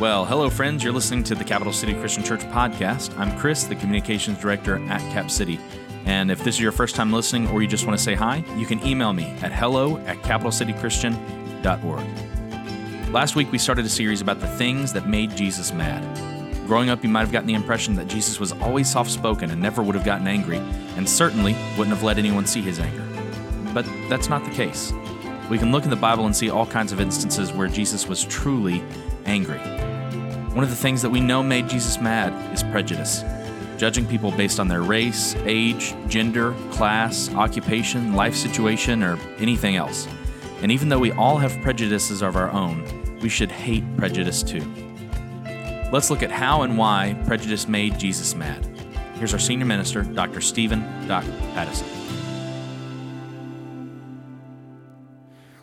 Well, 0.00 0.24
hello, 0.24 0.50
friends. 0.50 0.82
You're 0.82 0.92
listening 0.92 1.22
to 1.22 1.36
the 1.36 1.44
Capital 1.44 1.72
City 1.72 1.94
Christian 1.94 2.24
Church 2.24 2.40
podcast. 2.40 3.16
I'm 3.16 3.38
Chris, 3.38 3.62
the 3.62 3.76
communications 3.76 4.40
director 4.40 4.84
at 4.88 4.98
Cap 5.12 5.30
City. 5.30 5.60
And 6.04 6.32
if 6.32 6.42
this 6.42 6.56
is 6.56 6.60
your 6.60 6.72
first 6.72 6.96
time 6.96 7.12
listening 7.12 7.46
or 7.46 7.62
you 7.62 7.68
just 7.68 7.86
want 7.86 7.96
to 7.96 8.04
say 8.04 8.14
hi, 8.14 8.44
you 8.56 8.66
can 8.66 8.84
email 8.84 9.12
me 9.12 9.26
at 9.40 9.52
hello 9.52 9.98
at 9.98 10.16
capitalcitychristian.org. 10.16 13.12
Last 13.12 13.36
week, 13.36 13.52
we 13.52 13.58
started 13.58 13.86
a 13.86 13.88
series 13.88 14.20
about 14.20 14.40
the 14.40 14.48
things 14.48 14.92
that 14.94 15.08
made 15.08 15.36
Jesus 15.36 15.72
mad. 15.72 16.02
Growing 16.66 16.90
up, 16.90 17.04
you 17.04 17.08
might 17.08 17.20
have 17.20 17.30
gotten 17.30 17.46
the 17.46 17.54
impression 17.54 17.94
that 17.94 18.08
Jesus 18.08 18.40
was 18.40 18.50
always 18.50 18.90
soft 18.90 19.12
spoken 19.12 19.52
and 19.52 19.62
never 19.62 19.80
would 19.80 19.94
have 19.94 20.04
gotten 20.04 20.26
angry, 20.26 20.58
and 20.96 21.08
certainly 21.08 21.52
wouldn't 21.78 21.94
have 21.94 22.02
let 22.02 22.18
anyone 22.18 22.46
see 22.46 22.62
his 22.62 22.80
anger. 22.80 23.06
But 23.72 23.86
that's 24.08 24.28
not 24.28 24.44
the 24.44 24.50
case. 24.50 24.92
We 25.48 25.56
can 25.56 25.70
look 25.70 25.84
in 25.84 25.90
the 25.90 25.96
Bible 25.96 26.26
and 26.26 26.34
see 26.34 26.50
all 26.50 26.66
kinds 26.66 26.90
of 26.90 27.00
instances 27.00 27.52
where 27.52 27.68
Jesus 27.68 28.08
was 28.08 28.24
truly 28.24 28.82
angry. 29.24 29.60
One 30.54 30.62
of 30.62 30.70
the 30.70 30.76
things 30.76 31.02
that 31.02 31.10
we 31.10 31.20
know 31.20 31.42
made 31.42 31.68
Jesus 31.68 32.00
mad 32.00 32.32
is 32.54 32.62
prejudice. 32.62 33.24
Judging 33.76 34.06
people 34.06 34.30
based 34.30 34.60
on 34.60 34.68
their 34.68 34.82
race, 34.82 35.34
age, 35.38 35.96
gender, 36.06 36.54
class, 36.70 37.28
occupation, 37.34 38.14
life 38.14 38.36
situation, 38.36 39.02
or 39.02 39.18
anything 39.38 39.74
else. 39.74 40.06
And 40.62 40.70
even 40.70 40.88
though 40.88 41.00
we 41.00 41.10
all 41.10 41.38
have 41.38 41.60
prejudices 41.62 42.22
of 42.22 42.36
our 42.36 42.52
own, 42.52 43.18
we 43.20 43.28
should 43.28 43.50
hate 43.50 43.82
prejudice 43.96 44.44
too. 44.44 44.62
Let's 45.90 46.08
look 46.08 46.22
at 46.22 46.30
how 46.30 46.62
and 46.62 46.78
why 46.78 47.20
prejudice 47.26 47.66
made 47.66 47.98
Jesus 47.98 48.36
mad. 48.36 48.64
Here's 49.14 49.32
our 49.32 49.40
senior 49.40 49.66
minister, 49.66 50.04
Dr. 50.04 50.40
Stephen 50.40 50.82
Doc 51.08 51.24
Pattison. 51.54 51.88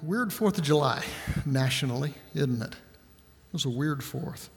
Weird 0.03 0.31
4th 0.31 0.57
of 0.57 0.65
July 0.65 1.05
nationally, 1.45 2.13
isn't 2.33 2.61
it? 2.61 2.73
It 2.73 3.53
was 3.53 3.63
a 3.63 3.70
weird 3.70 4.01
4th. 4.01 4.49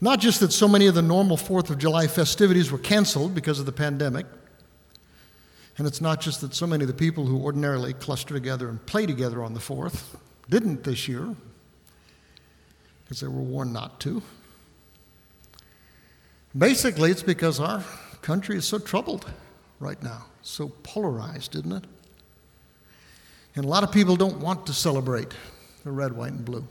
Not 0.00 0.20
just 0.20 0.40
that 0.40 0.52
so 0.52 0.68
many 0.68 0.86
of 0.86 0.94
the 0.94 1.02
normal 1.02 1.36
4th 1.36 1.70
of 1.70 1.78
July 1.78 2.06
festivities 2.06 2.70
were 2.70 2.78
canceled 2.78 3.34
because 3.34 3.58
of 3.58 3.66
the 3.66 3.72
pandemic, 3.72 4.26
and 5.78 5.86
it's 5.86 6.00
not 6.00 6.20
just 6.20 6.40
that 6.40 6.54
so 6.54 6.66
many 6.66 6.84
of 6.84 6.88
the 6.88 6.94
people 6.94 7.26
who 7.26 7.42
ordinarily 7.42 7.92
cluster 7.92 8.34
together 8.34 8.68
and 8.68 8.84
play 8.86 9.06
together 9.06 9.42
on 9.42 9.54
the 9.54 9.60
4th 9.60 10.16
didn't 10.48 10.84
this 10.84 11.08
year 11.08 11.34
because 13.04 13.20
they 13.20 13.28
were 13.28 13.40
warned 13.40 13.72
not 13.72 14.00
to. 14.00 14.22
Basically, 16.56 17.10
it's 17.10 17.22
because 17.22 17.60
our 17.60 17.84
country 18.22 18.56
is 18.56 18.64
so 18.64 18.78
troubled 18.78 19.30
right 19.78 20.02
now, 20.02 20.26
so 20.42 20.68
polarized, 20.82 21.54
isn't 21.54 21.72
it? 21.72 21.84
And 23.54 23.64
a 23.64 23.68
lot 23.68 23.82
of 23.82 23.92
people 23.92 24.16
don't 24.16 24.38
want 24.38 24.66
to 24.66 24.72
celebrate 24.72 25.34
the 25.84 25.90
red, 25.90 26.12
white, 26.12 26.32
and 26.32 26.44
blue. 26.44 26.66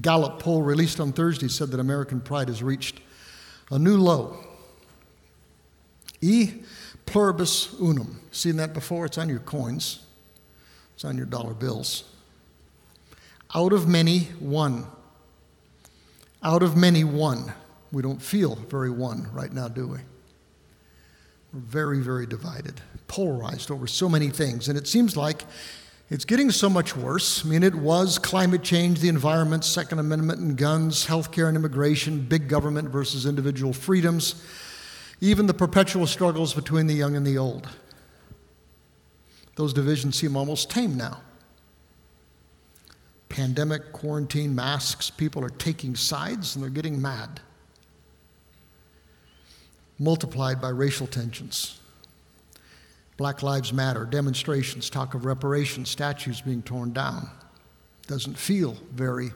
Gallup 0.00 0.38
poll 0.38 0.62
released 0.62 1.00
on 1.00 1.12
Thursday 1.12 1.48
said 1.48 1.70
that 1.70 1.80
American 1.80 2.20
pride 2.20 2.48
has 2.48 2.62
reached 2.62 3.00
a 3.70 3.78
new 3.78 3.96
low. 3.96 4.38
E 6.20 6.52
pluribus 7.04 7.74
unum. 7.80 8.20
Seen 8.30 8.56
that 8.56 8.72
before? 8.72 9.04
It's 9.06 9.18
on 9.18 9.28
your 9.28 9.40
coins, 9.40 10.06
it's 10.94 11.04
on 11.04 11.16
your 11.16 11.26
dollar 11.26 11.52
bills. 11.52 12.04
Out 13.54 13.72
of 13.72 13.86
many, 13.86 14.20
one. 14.38 14.86
Out 16.42 16.62
of 16.62 16.76
many, 16.76 17.04
one. 17.04 17.52
We 17.92 18.00
don't 18.00 18.22
feel 18.22 18.54
very 18.54 18.90
one 18.90 19.28
right 19.32 19.52
now, 19.52 19.68
do 19.68 19.86
we? 19.86 19.98
We're 21.52 21.60
very, 21.60 22.00
very 22.00 22.26
divided, 22.26 22.80
polarized 23.08 23.70
over 23.70 23.86
so 23.86 24.08
many 24.08 24.30
things. 24.30 24.68
And 24.68 24.78
it 24.78 24.88
seems 24.88 25.18
like 25.18 25.44
it's 26.12 26.26
getting 26.26 26.50
so 26.50 26.68
much 26.68 26.94
worse. 26.94 27.42
I 27.42 27.48
mean, 27.48 27.62
it 27.62 27.74
was 27.74 28.18
climate 28.18 28.62
change, 28.62 29.00
the 29.00 29.08
environment, 29.08 29.64
Second 29.64 29.98
Amendment 29.98 30.40
and 30.40 30.58
guns, 30.58 31.06
healthcare 31.06 31.48
and 31.48 31.56
immigration, 31.56 32.20
big 32.20 32.50
government 32.50 32.90
versus 32.90 33.24
individual 33.24 33.72
freedoms, 33.72 34.46
even 35.22 35.46
the 35.46 35.54
perpetual 35.54 36.06
struggles 36.06 36.52
between 36.52 36.86
the 36.86 36.92
young 36.92 37.16
and 37.16 37.26
the 37.26 37.38
old. 37.38 37.66
Those 39.56 39.72
divisions 39.72 40.16
seem 40.16 40.36
almost 40.36 40.68
tame 40.68 40.98
now. 40.98 41.22
Pandemic, 43.30 43.94
quarantine, 43.94 44.54
masks, 44.54 45.08
people 45.08 45.42
are 45.42 45.48
taking 45.48 45.96
sides 45.96 46.54
and 46.54 46.62
they're 46.62 46.70
getting 46.70 47.00
mad. 47.00 47.40
Multiplied 49.98 50.60
by 50.60 50.68
racial 50.68 51.06
tensions. 51.06 51.78
Black 53.16 53.42
Lives 53.42 53.72
Matter, 53.72 54.04
demonstrations, 54.04 54.88
talk 54.88 55.14
of 55.14 55.24
reparations, 55.24 55.90
statues 55.90 56.40
being 56.40 56.62
torn 56.62 56.92
down. 56.92 57.28
Doesn't 58.06 58.38
feel 58.38 58.76
very 58.92 59.32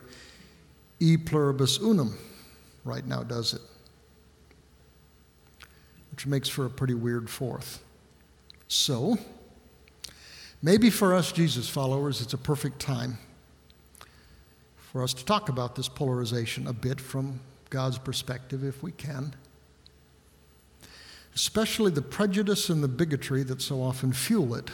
e 0.99 1.17
pluribus 1.17 1.79
unum 1.79 2.17
right 2.83 3.05
now, 3.05 3.23
does 3.23 3.53
it? 3.53 3.61
Which 6.11 6.25
makes 6.25 6.49
for 6.49 6.65
a 6.65 6.69
pretty 6.69 6.95
weird 6.95 7.29
fourth. 7.29 7.83
So, 8.67 9.17
maybe 10.61 10.89
for 10.89 11.13
us 11.13 11.31
Jesus 11.31 11.69
followers, 11.69 12.19
it's 12.21 12.33
a 12.33 12.37
perfect 12.37 12.79
time 12.79 13.19
for 14.77 15.03
us 15.03 15.13
to 15.13 15.23
talk 15.23 15.49
about 15.49 15.75
this 15.75 15.87
polarization 15.87 16.67
a 16.67 16.73
bit 16.73 16.99
from 16.99 17.39
God's 17.69 17.97
perspective 17.97 18.63
if 18.63 18.81
we 18.81 18.91
can 18.91 19.33
especially 21.37 21.91
the 21.91 22.01
prejudice 22.01 22.67
and 22.67 22.83
the 22.83 22.87
bigotry 22.87 23.43
that 23.43 23.61
so 23.61 23.79
often 23.79 24.11
fuel 24.11 24.55
it. 24.55 24.71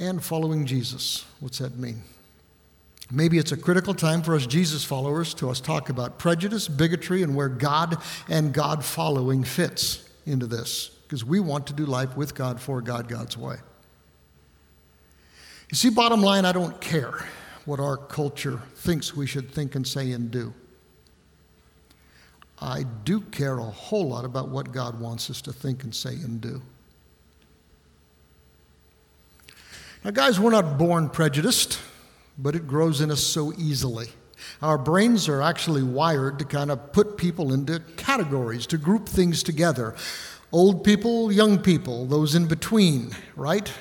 And 0.00 0.20
following 0.20 0.66
Jesus. 0.66 1.24
What's 1.38 1.58
that 1.58 1.78
mean? 1.78 2.02
Maybe 3.08 3.38
it's 3.38 3.52
a 3.52 3.56
critical 3.56 3.94
time 3.94 4.20
for 4.24 4.34
us 4.34 4.46
Jesus 4.46 4.82
followers 4.82 5.32
to 5.34 5.48
us 5.48 5.60
talk 5.60 5.90
about 5.90 6.18
prejudice, 6.18 6.66
bigotry, 6.66 7.22
and 7.22 7.36
where 7.36 7.48
God 7.48 7.98
and 8.28 8.52
God 8.52 8.84
following 8.84 9.44
fits 9.44 10.08
into 10.26 10.48
this. 10.48 10.88
Because 11.04 11.24
we 11.24 11.38
want 11.38 11.68
to 11.68 11.72
do 11.72 11.86
life 11.86 12.16
with 12.16 12.34
God, 12.34 12.60
for 12.60 12.80
God, 12.80 13.08
God's 13.08 13.36
way. 13.36 13.58
You 15.70 15.76
see, 15.76 15.90
bottom 15.90 16.20
line, 16.20 16.44
I 16.44 16.50
don't 16.50 16.80
care 16.80 17.24
what 17.64 17.78
our 17.78 17.96
culture 17.96 18.60
thinks 18.74 19.14
we 19.14 19.28
should 19.28 19.52
think 19.52 19.76
and 19.76 19.86
say 19.86 20.10
and 20.10 20.32
do. 20.32 20.52
I 22.62 22.84
do 23.04 23.20
care 23.20 23.58
a 23.58 23.64
whole 23.64 24.08
lot 24.08 24.24
about 24.24 24.48
what 24.48 24.70
God 24.70 25.00
wants 25.00 25.28
us 25.30 25.42
to 25.42 25.52
think 25.52 25.82
and 25.82 25.92
say 25.92 26.14
and 26.14 26.40
do. 26.40 26.62
Now, 30.04 30.12
guys, 30.12 30.38
we're 30.38 30.50
not 30.50 30.78
born 30.78 31.08
prejudiced, 31.08 31.80
but 32.38 32.54
it 32.54 32.68
grows 32.68 33.00
in 33.00 33.10
us 33.10 33.20
so 33.20 33.52
easily. 33.54 34.06
Our 34.62 34.78
brains 34.78 35.28
are 35.28 35.42
actually 35.42 35.82
wired 35.82 36.38
to 36.38 36.44
kind 36.44 36.70
of 36.70 36.92
put 36.92 37.16
people 37.16 37.52
into 37.52 37.80
categories, 37.96 38.66
to 38.68 38.78
group 38.78 39.08
things 39.08 39.42
together. 39.42 39.96
Old 40.52 40.84
people, 40.84 41.32
young 41.32 41.58
people, 41.58 42.06
those 42.06 42.36
in 42.36 42.46
between, 42.46 43.10
right? 43.34 43.72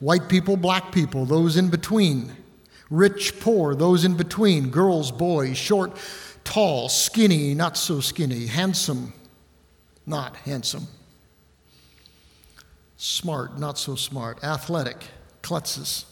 White 0.00 0.28
people, 0.28 0.56
black 0.56 0.90
people, 0.90 1.24
those 1.24 1.56
in 1.56 1.68
between. 1.68 2.32
Rich, 2.90 3.38
poor, 3.38 3.76
those 3.76 4.04
in 4.04 4.16
between. 4.16 4.70
Girls, 4.70 5.12
boys, 5.12 5.56
short, 5.56 5.96
tall, 6.44 6.88
skinny, 6.88 7.54
not 7.54 7.76
so 7.76 8.00
skinny, 8.00 8.46
handsome, 8.46 9.12
not 10.06 10.36
handsome, 10.36 10.86
smart, 12.96 13.58
not 13.58 13.78
so 13.78 13.94
smart, 13.94 14.42
athletic, 14.42 15.04
klutzes. 15.42 16.04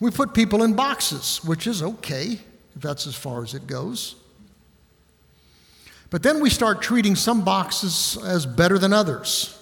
We 0.00 0.10
put 0.10 0.34
people 0.34 0.62
in 0.62 0.74
boxes, 0.74 1.40
which 1.44 1.66
is 1.66 1.82
okay 1.82 2.40
if 2.74 2.82
that's 2.82 3.06
as 3.06 3.14
far 3.14 3.42
as 3.42 3.54
it 3.54 3.66
goes. 3.66 4.16
But 6.10 6.22
then 6.22 6.40
we 6.40 6.50
start 6.50 6.82
treating 6.82 7.16
some 7.16 7.44
boxes 7.44 8.18
as 8.24 8.46
better 8.46 8.78
than 8.78 8.92
others. 8.92 9.58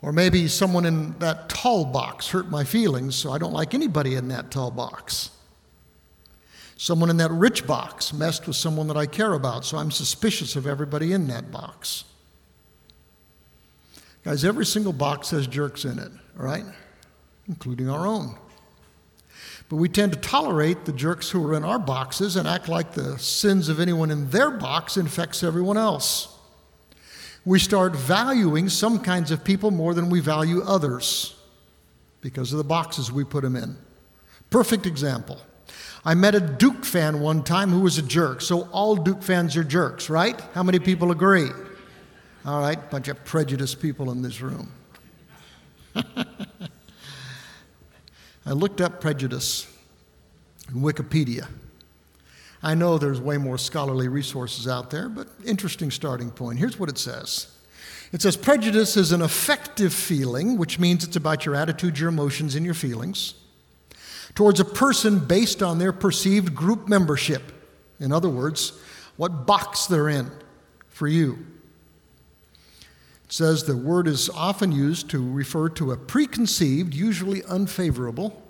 Or 0.00 0.12
maybe 0.12 0.48
someone 0.48 0.84
in 0.84 1.18
that 1.18 1.48
tall 1.48 1.84
box 1.84 2.28
hurt 2.28 2.48
my 2.48 2.64
feelings, 2.64 3.14
so 3.14 3.30
I 3.30 3.38
don't 3.38 3.52
like 3.52 3.74
anybody 3.74 4.14
in 4.14 4.28
that 4.28 4.50
tall 4.50 4.70
box. 4.70 5.30
Someone 6.82 7.10
in 7.10 7.16
that 7.18 7.30
rich 7.30 7.64
box 7.64 8.12
messed 8.12 8.48
with 8.48 8.56
someone 8.56 8.88
that 8.88 8.96
I 8.96 9.06
care 9.06 9.34
about, 9.34 9.64
so 9.64 9.78
I'm 9.78 9.92
suspicious 9.92 10.56
of 10.56 10.66
everybody 10.66 11.12
in 11.12 11.28
that 11.28 11.52
box. 11.52 12.02
Guys, 14.24 14.44
every 14.44 14.66
single 14.66 14.92
box 14.92 15.30
has 15.30 15.46
jerks 15.46 15.84
in 15.84 16.00
it, 16.00 16.10
right? 16.34 16.64
Including 17.46 17.88
our 17.88 18.04
own. 18.04 18.36
But 19.68 19.76
we 19.76 19.88
tend 19.88 20.12
to 20.14 20.18
tolerate 20.18 20.84
the 20.84 20.92
jerks 20.92 21.30
who 21.30 21.46
are 21.46 21.54
in 21.54 21.62
our 21.62 21.78
boxes 21.78 22.34
and 22.34 22.48
act 22.48 22.68
like 22.68 22.94
the 22.94 23.16
sins 23.16 23.68
of 23.68 23.78
anyone 23.78 24.10
in 24.10 24.30
their 24.30 24.50
box 24.50 24.96
infects 24.96 25.44
everyone 25.44 25.76
else. 25.78 26.36
We 27.44 27.60
start 27.60 27.94
valuing 27.94 28.68
some 28.68 28.98
kinds 28.98 29.30
of 29.30 29.44
people 29.44 29.70
more 29.70 29.94
than 29.94 30.10
we 30.10 30.18
value 30.18 30.62
others 30.62 31.36
because 32.22 32.50
of 32.50 32.58
the 32.58 32.64
boxes 32.64 33.12
we 33.12 33.22
put 33.22 33.44
them 33.44 33.54
in. 33.54 33.76
Perfect 34.50 34.84
example. 34.84 35.40
I 36.04 36.14
met 36.14 36.34
a 36.34 36.40
Duke 36.40 36.84
fan 36.84 37.20
one 37.20 37.44
time 37.44 37.70
who 37.70 37.80
was 37.80 37.96
a 37.96 38.02
jerk. 38.02 38.40
So 38.40 38.62
all 38.72 38.96
Duke 38.96 39.22
fans 39.22 39.56
are 39.56 39.62
jerks, 39.62 40.10
right? 40.10 40.40
How 40.52 40.62
many 40.62 40.80
people 40.80 41.12
agree? 41.12 41.48
All 42.44 42.60
right, 42.60 42.90
bunch 42.90 43.06
of 43.06 43.24
prejudiced 43.24 43.80
people 43.80 44.10
in 44.10 44.20
this 44.20 44.40
room. 44.40 44.72
I 48.44 48.50
looked 48.50 48.80
up 48.80 49.00
prejudice 49.00 49.72
in 50.68 50.80
Wikipedia. 50.80 51.46
I 52.64 52.74
know 52.74 52.98
there's 52.98 53.20
way 53.20 53.38
more 53.38 53.58
scholarly 53.58 54.08
resources 54.08 54.66
out 54.66 54.90
there, 54.90 55.08
but 55.08 55.28
interesting 55.44 55.92
starting 55.92 56.30
point. 56.30 56.58
Here's 56.58 56.78
what 56.78 56.88
it 56.88 56.98
says 56.98 57.46
It 58.12 58.22
says 58.22 58.36
prejudice 58.36 58.96
is 58.96 59.12
an 59.12 59.22
affective 59.22 59.94
feeling, 59.94 60.58
which 60.58 60.80
means 60.80 61.04
it's 61.04 61.16
about 61.16 61.46
your 61.46 61.54
attitudes, 61.54 62.00
your 62.00 62.08
emotions, 62.08 62.56
and 62.56 62.64
your 62.64 62.74
feelings, 62.74 63.34
towards 64.34 64.60
a 64.60 64.64
person 64.64 65.18
based 65.18 65.62
on 65.62 65.78
their 65.78 65.92
perceived 65.92 66.54
group 66.54 66.88
membership. 66.88 67.42
In 68.00 68.12
other 68.12 68.28
words, 68.28 68.72
what 69.16 69.46
box 69.46 69.86
they're 69.86 70.08
in 70.08 70.30
for 70.88 71.06
you. 71.06 71.46
It 73.24 73.32
says 73.32 73.64
the 73.64 73.76
word 73.76 74.08
is 74.08 74.28
often 74.30 74.72
used 74.72 75.08
to 75.10 75.32
refer 75.32 75.68
to 75.70 75.92
a 75.92 75.96
preconceived, 75.96 76.94
usually 76.94 77.44
unfavorable, 77.44 78.41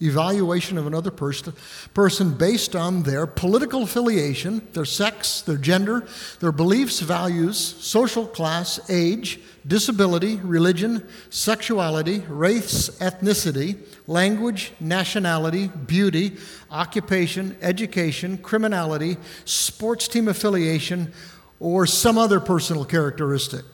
evaluation 0.00 0.78
of 0.78 0.86
another 0.86 1.10
person, 1.10 1.52
person 1.92 2.32
based 2.32 2.76
on 2.76 3.02
their 3.02 3.26
political 3.26 3.82
affiliation, 3.82 4.66
their 4.72 4.84
sex, 4.84 5.40
their 5.40 5.56
gender, 5.56 6.06
their 6.40 6.52
beliefs, 6.52 7.00
values, 7.00 7.58
social 7.58 8.26
class, 8.26 8.78
age, 8.88 9.40
disability, 9.66 10.36
religion, 10.36 11.06
sexuality, 11.30 12.20
race, 12.28 12.90
ethnicity, 13.00 13.78
language, 14.06 14.72
nationality, 14.80 15.68
beauty, 15.68 16.36
occupation, 16.70 17.56
education, 17.60 18.38
criminality, 18.38 19.16
sports 19.44 20.06
team 20.06 20.28
affiliation, 20.28 21.12
or 21.60 21.86
some 21.86 22.16
other 22.16 22.38
personal 22.38 22.84
characteristic. 22.84 23.64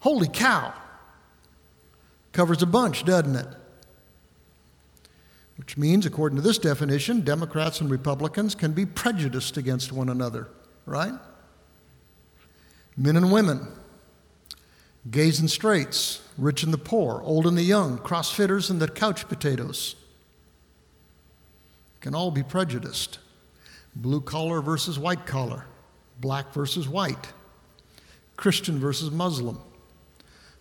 Holy 0.00 0.28
cow! 0.28 0.72
Covers 2.32 2.62
a 2.62 2.66
bunch, 2.66 3.04
doesn't 3.04 3.36
it? 3.36 3.46
Which 5.60 5.76
means, 5.76 6.06
according 6.06 6.36
to 6.36 6.42
this 6.42 6.56
definition, 6.56 7.20
Democrats 7.20 7.82
and 7.82 7.90
Republicans 7.90 8.54
can 8.54 8.72
be 8.72 8.86
prejudiced 8.86 9.58
against 9.58 9.92
one 9.92 10.08
another, 10.08 10.48
right? 10.86 11.12
Men 12.96 13.14
and 13.14 13.30
women, 13.30 13.68
gays 15.10 15.38
and 15.38 15.50
straights, 15.50 16.22
rich 16.38 16.62
and 16.62 16.72
the 16.72 16.78
poor, 16.78 17.20
old 17.24 17.46
and 17.46 17.58
the 17.58 17.62
young, 17.62 17.98
crossfitters 17.98 18.70
and 18.70 18.80
the 18.80 18.88
couch 18.88 19.28
potatoes 19.28 19.96
can 22.00 22.14
all 22.14 22.30
be 22.30 22.42
prejudiced. 22.42 23.18
Blue 23.94 24.22
collar 24.22 24.62
versus 24.62 24.98
white 24.98 25.26
collar, 25.26 25.66
black 26.22 26.54
versus 26.54 26.88
white, 26.88 27.34
Christian 28.38 28.78
versus 28.78 29.10
Muslim, 29.10 29.60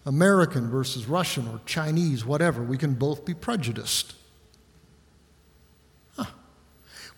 American 0.05 0.69
versus 0.69 1.07
Russian 1.07 1.47
or 1.47 1.61
Chinese, 1.65 2.25
whatever. 2.25 2.61
We 2.61 2.77
can 2.77 2.95
both 2.95 3.23
be 3.23 3.33
prejudiced. 3.33 4.15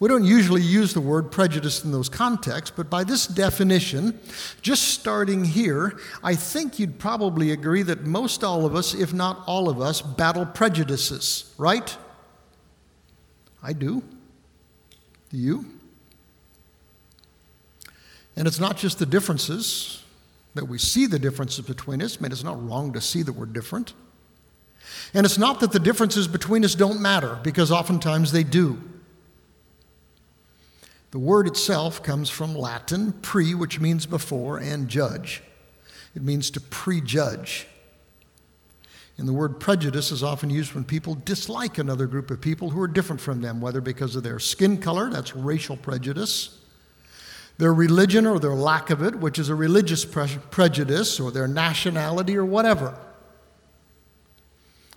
We 0.01 0.07
don't 0.07 0.24
usually 0.24 0.63
use 0.63 0.95
the 0.95 1.00
word 1.00 1.31
prejudice 1.31 1.83
in 1.83 1.92
those 1.92 2.09
contexts, 2.09 2.74
but 2.75 2.89
by 2.89 3.03
this 3.03 3.27
definition, 3.27 4.19
just 4.63 4.88
starting 4.88 5.45
here, 5.45 6.00
I 6.24 6.33
think 6.33 6.80
you'd 6.80 6.98
probably 6.98 7.51
agree 7.51 7.83
that 7.83 8.03
most 8.03 8.44
all 8.44 8.65
of 8.65 8.74
us, 8.74 8.95
if 8.95 9.13
not 9.13 9.44
all 9.45 9.69
of 9.69 9.80
us, 9.80 10.01
battle 10.01 10.48
prejudices, 10.48 11.53
right? 11.59 11.95
I 13.62 13.74
do. 13.74 14.01
Do 15.30 15.38
you? 15.38 15.65
And 18.36 18.48
it's 18.48 18.59
not 18.59 18.77
just 18.77 18.98
the 18.98 19.06
differences 19.06 20.03
that 20.56 20.65
we 20.65 20.80
see 20.80 21.06
the 21.06 21.19
differences 21.19 21.63
between 21.63 22.01
us. 22.01 22.18
I 22.18 22.24
mean, 22.24 22.31
it's 22.31 22.44
not 22.44 22.68
wrong 22.68 22.92
to 22.94 23.01
see 23.01 23.21
that 23.21 23.33
we're 23.33 23.45
different. 23.45 23.94
And 25.13 25.27
it's 25.27 25.38
not 25.38 25.59
that 25.59 25.71
the 25.71 25.80
differences 25.80 26.27
between 26.27 26.65
us 26.65 26.74
don't 26.74 27.00
matter, 27.00 27.39
because 27.44 27.71
oftentimes 27.71 28.31
they 28.31 28.44
do. 28.44 28.81
The 31.11 31.19
word 31.19 31.45
itself 31.45 32.01
comes 32.01 32.29
from 32.29 32.55
Latin, 32.55 33.11
pre, 33.11 33.53
which 33.53 33.79
means 33.79 34.05
before, 34.05 34.57
and 34.57 34.87
judge. 34.87 35.43
It 36.15 36.21
means 36.21 36.49
to 36.51 36.61
prejudge. 36.61 37.67
And 39.17 39.27
the 39.27 39.33
word 39.33 39.59
prejudice 39.59 40.11
is 40.11 40.23
often 40.23 40.49
used 40.49 40.73
when 40.73 40.85
people 40.85 41.15
dislike 41.15 41.77
another 41.77 42.07
group 42.07 42.31
of 42.31 42.39
people 42.39 42.69
who 42.69 42.81
are 42.81 42.87
different 42.87 43.21
from 43.21 43.41
them, 43.41 43.59
whether 43.59 43.81
because 43.81 44.15
of 44.15 44.23
their 44.23 44.39
skin 44.39 44.77
color, 44.77 45.09
that's 45.09 45.35
racial 45.35 45.75
prejudice, 45.75 46.57
their 47.57 47.73
religion 47.73 48.25
or 48.25 48.39
their 48.39 48.55
lack 48.55 48.89
of 48.89 49.03
it, 49.03 49.15
which 49.15 49.37
is 49.37 49.49
a 49.49 49.55
religious 49.55 50.05
pre- 50.05 50.39
prejudice, 50.49 51.19
or 51.19 51.29
their 51.29 51.47
nationality 51.47 52.37
or 52.37 52.45
whatever. 52.45 52.97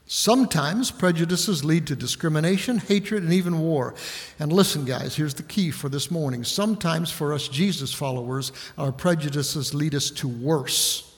Sometimes 0.06 0.90
prejudices 0.90 1.64
lead 1.64 1.86
to 1.86 1.96
discrimination, 1.96 2.78
hatred, 2.78 3.22
and 3.22 3.32
even 3.32 3.58
war. 3.58 3.94
And 4.38 4.52
listen, 4.52 4.84
guys, 4.84 5.16
here's 5.16 5.34
the 5.34 5.42
key 5.42 5.70
for 5.70 5.88
this 5.88 6.10
morning. 6.10 6.44
Sometimes 6.44 7.10
for 7.10 7.32
us 7.32 7.48
Jesus 7.48 7.94
followers, 7.94 8.52
our 8.76 8.92
prejudices 8.92 9.72
lead 9.72 9.94
us 9.94 10.10
to 10.10 10.28
worse 10.28 11.10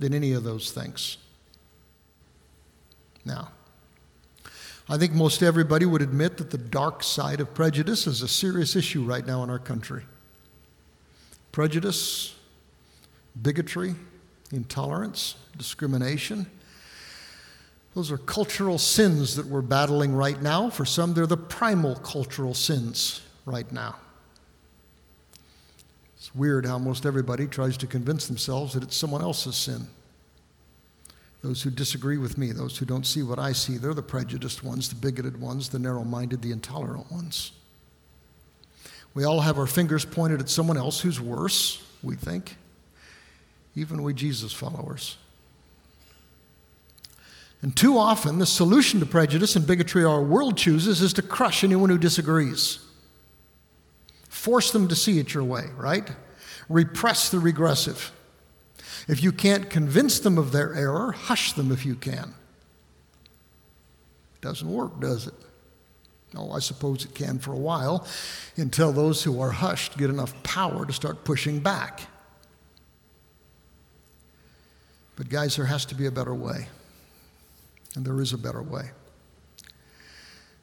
than 0.00 0.12
any 0.12 0.32
of 0.32 0.42
those 0.42 0.72
things. 0.72 1.18
Now, 3.24 3.52
I 4.88 4.98
think 4.98 5.12
most 5.12 5.40
everybody 5.40 5.86
would 5.86 6.02
admit 6.02 6.36
that 6.38 6.50
the 6.50 6.58
dark 6.58 7.04
side 7.04 7.40
of 7.40 7.54
prejudice 7.54 8.08
is 8.08 8.22
a 8.22 8.28
serious 8.28 8.74
issue 8.74 9.04
right 9.04 9.24
now 9.24 9.44
in 9.44 9.50
our 9.50 9.58
country. 9.60 10.04
Prejudice, 11.52 12.34
bigotry, 13.40 13.94
intolerance, 14.50 15.36
discrimination 15.56 16.46
those 17.94 18.12
are 18.12 18.18
cultural 18.18 18.78
sins 18.78 19.36
that 19.36 19.46
we're 19.46 19.62
battling 19.62 20.14
right 20.14 20.40
now. 20.40 20.70
For 20.70 20.84
some, 20.84 21.12
they're 21.12 21.26
the 21.26 21.36
primal 21.36 21.96
cultural 21.96 22.54
sins 22.54 23.20
right 23.44 23.70
now. 23.72 23.96
It's 26.16 26.34
weird 26.34 26.66
how 26.66 26.78
most 26.78 27.04
everybody 27.04 27.46
tries 27.46 27.76
to 27.78 27.86
convince 27.86 28.28
themselves 28.28 28.74
that 28.74 28.84
it's 28.84 28.96
someone 28.96 29.22
else's 29.22 29.56
sin. 29.56 29.88
Those 31.42 31.62
who 31.62 31.70
disagree 31.70 32.18
with 32.18 32.36
me, 32.36 32.52
those 32.52 32.76
who 32.76 32.84
don't 32.84 33.06
see 33.06 33.22
what 33.22 33.38
I 33.38 33.52
see, 33.52 33.78
they're 33.78 33.94
the 33.94 34.02
prejudiced 34.02 34.62
ones, 34.62 34.88
the 34.88 34.94
bigoted 34.94 35.40
ones, 35.40 35.70
the 35.70 35.78
narrow 35.78 36.04
minded, 36.04 36.42
the 36.42 36.52
intolerant 36.52 37.10
ones. 37.10 37.52
We 39.14 39.24
all 39.24 39.40
have 39.40 39.58
our 39.58 39.66
fingers 39.66 40.04
pointed 40.04 40.40
at 40.40 40.48
someone 40.48 40.76
else 40.76 41.00
who's 41.00 41.20
worse, 41.20 41.82
we 42.02 42.14
think, 42.14 42.56
even 43.74 44.02
we 44.02 44.14
Jesus 44.14 44.52
followers. 44.52 45.16
And 47.62 47.76
too 47.76 47.98
often, 47.98 48.38
the 48.38 48.46
solution 48.46 49.00
to 49.00 49.06
prejudice 49.06 49.54
and 49.54 49.66
bigotry 49.66 50.04
our 50.04 50.22
world 50.22 50.56
chooses 50.56 51.02
is 51.02 51.12
to 51.14 51.22
crush 51.22 51.62
anyone 51.62 51.90
who 51.90 51.98
disagrees. 51.98 52.78
Force 54.28 54.72
them 54.72 54.88
to 54.88 54.96
see 54.96 55.18
it 55.18 55.34
your 55.34 55.44
way, 55.44 55.66
right? 55.76 56.10
Repress 56.68 57.28
the 57.28 57.38
regressive. 57.38 58.12
If 59.08 59.22
you 59.22 59.32
can't 59.32 59.68
convince 59.68 60.20
them 60.20 60.38
of 60.38 60.52
their 60.52 60.74
error, 60.74 61.12
hush 61.12 61.52
them 61.52 61.70
if 61.70 61.84
you 61.84 61.94
can. 61.94 62.34
It 64.36 64.40
Doesn't 64.40 64.70
work, 64.70 64.98
does 65.00 65.26
it? 65.26 65.34
Oh, 66.34 66.52
I 66.52 66.60
suppose 66.60 67.04
it 67.04 67.14
can 67.14 67.38
for 67.38 67.52
a 67.52 67.58
while 67.58 68.06
until 68.56 68.92
those 68.92 69.22
who 69.24 69.40
are 69.40 69.50
hushed 69.50 69.98
get 69.98 70.10
enough 70.10 70.40
power 70.44 70.86
to 70.86 70.92
start 70.92 71.24
pushing 71.24 71.58
back. 71.58 72.02
But, 75.16 75.28
guys, 75.28 75.56
there 75.56 75.66
has 75.66 75.84
to 75.86 75.94
be 75.94 76.06
a 76.06 76.10
better 76.10 76.34
way. 76.34 76.68
And 77.96 78.04
there 78.04 78.20
is 78.20 78.32
a 78.32 78.38
better 78.38 78.62
way. 78.62 78.90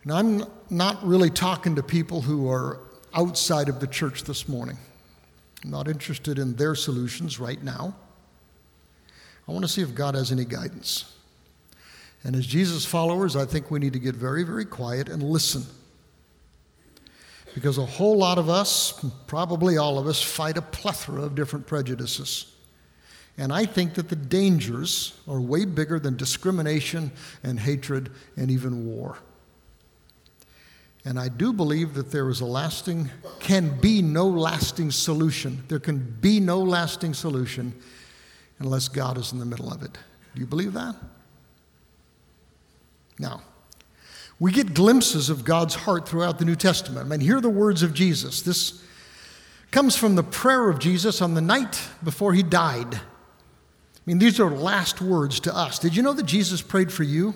And 0.03 0.12
I'm 0.12 0.43
not 0.69 1.05
really 1.05 1.29
talking 1.29 1.75
to 1.75 1.84
people 1.84 2.22
who 2.22 2.50
are 2.50 2.79
outside 3.13 3.67
of 3.67 3.79
the 3.79 3.88
church 3.88 4.24
this 4.24 4.48
morning. 4.48 4.77
I'm 5.63 5.72
not 5.72 5.88
interested 5.88 6.39
in 6.39 6.55
their 6.55 6.75
solutions 6.75 7.39
right 7.39 7.62
now. 7.62 7.96
I 9.48 9.51
want 9.51 9.63
to 9.63 9.69
see 9.69 9.81
if 9.81 9.96
God 9.96 10.15
has 10.15 10.31
any 10.31 10.46
guidance. 10.46 11.13
And 12.24 12.36
as 12.36 12.46
Jesus 12.46 12.86
followers, 12.86 13.36
I 13.36 13.46
think 13.46 13.72
we 13.72 13.79
need 13.79 13.93
to 13.93 14.00
get 14.00 14.15
very, 14.15 14.43
very 14.43 14.65
quiet 14.65 15.10
and 15.10 15.24
listen. 15.24 15.65
Because 17.53 17.77
a 17.77 17.86
whole 17.86 18.17
lot 18.17 18.38
of 18.38 18.50
us, 18.50 19.03
probably 19.25 19.77
all 19.77 19.98
of 19.98 20.07
us, 20.07 20.22
fight 20.22 20.57
a 20.57 20.62
plethora 20.62 21.24
of 21.24 21.36
different 21.36 21.65
prejudices. 21.65 22.53
And 23.38 23.53
I 23.53 23.65
think 23.65 23.94
that 23.96 24.10
the 24.10 24.15
dangers 24.15 25.13
are 25.27 25.39
way 25.39 25.65
bigger 25.65 26.00
than 26.00 26.17
discrimination 26.17 27.12
and 27.44 27.60
hatred 27.60 28.12
and 28.36 28.50
even 28.50 28.88
war. 28.88 29.17
And 31.06 31.20
I 31.20 31.29
do 31.29 31.53
believe 31.53 31.94
that 31.94 32.12
there 32.12 32.29
is 32.29 32.41
a 32.41 32.46
lasting, 32.46 33.10
can 33.39 33.79
be 33.79 34.01
no 34.01 34.27
lasting 34.27 34.91
solution. 34.91 35.63
There 35.67 35.79
can 35.79 36.00
be 36.20 36.39
no 36.39 36.60
lasting 36.60 37.13
solution 37.13 37.74
unless 38.60 38.89
God 38.89 39.17
is 39.17 39.32
in 39.32 39.39
the 39.39 39.46
middle 39.46 39.72
of 39.72 39.84
it. 39.84 39.98
Do 40.34 40.41
you 40.41 40.48
believe 40.48 40.74
that? 40.74 40.96
Now, 43.20 43.41
we 44.39 44.51
get 44.51 44.74
glimpses 44.74 45.29
of 45.29 45.46
God's 45.46 45.75
heart 45.75 46.08
throughout 46.08 46.39
the 46.39 46.46
New 46.46 46.56
Testament. 46.56 47.06
I 47.06 47.10
mean, 47.10 47.20
hear 47.20 47.39
the 47.39 47.50
words 47.50 47.84
of 47.84 47.94
Jesus. 47.94 48.41
This 48.41 48.84
comes 49.72 49.96
from 49.96 50.15
the 50.15 50.24
prayer 50.24 50.70
of 50.70 50.79
Jesus 50.79 51.22
on 51.22 51.36
the 51.36 51.41
night 51.41 51.82
before 52.03 52.34
he 52.34 52.44
died. 52.44 53.00
I 54.08 54.10
mean, 54.10 54.20
these 54.20 54.40
are 54.40 54.50
last 54.50 55.02
words 55.02 55.42
to 55.42 55.54
us. 55.54 55.80
Did 55.80 55.94
you 55.94 56.02
know 56.02 56.14
that 56.14 56.26
Jesus 56.26 56.62
prayed 56.62 56.94
for 56.94 57.04
you? 57.04 57.36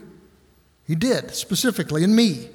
He 0.87 0.95
did, 0.95 1.35
specifically, 1.35 2.05
in 2.05 2.15
me. 2.15 2.47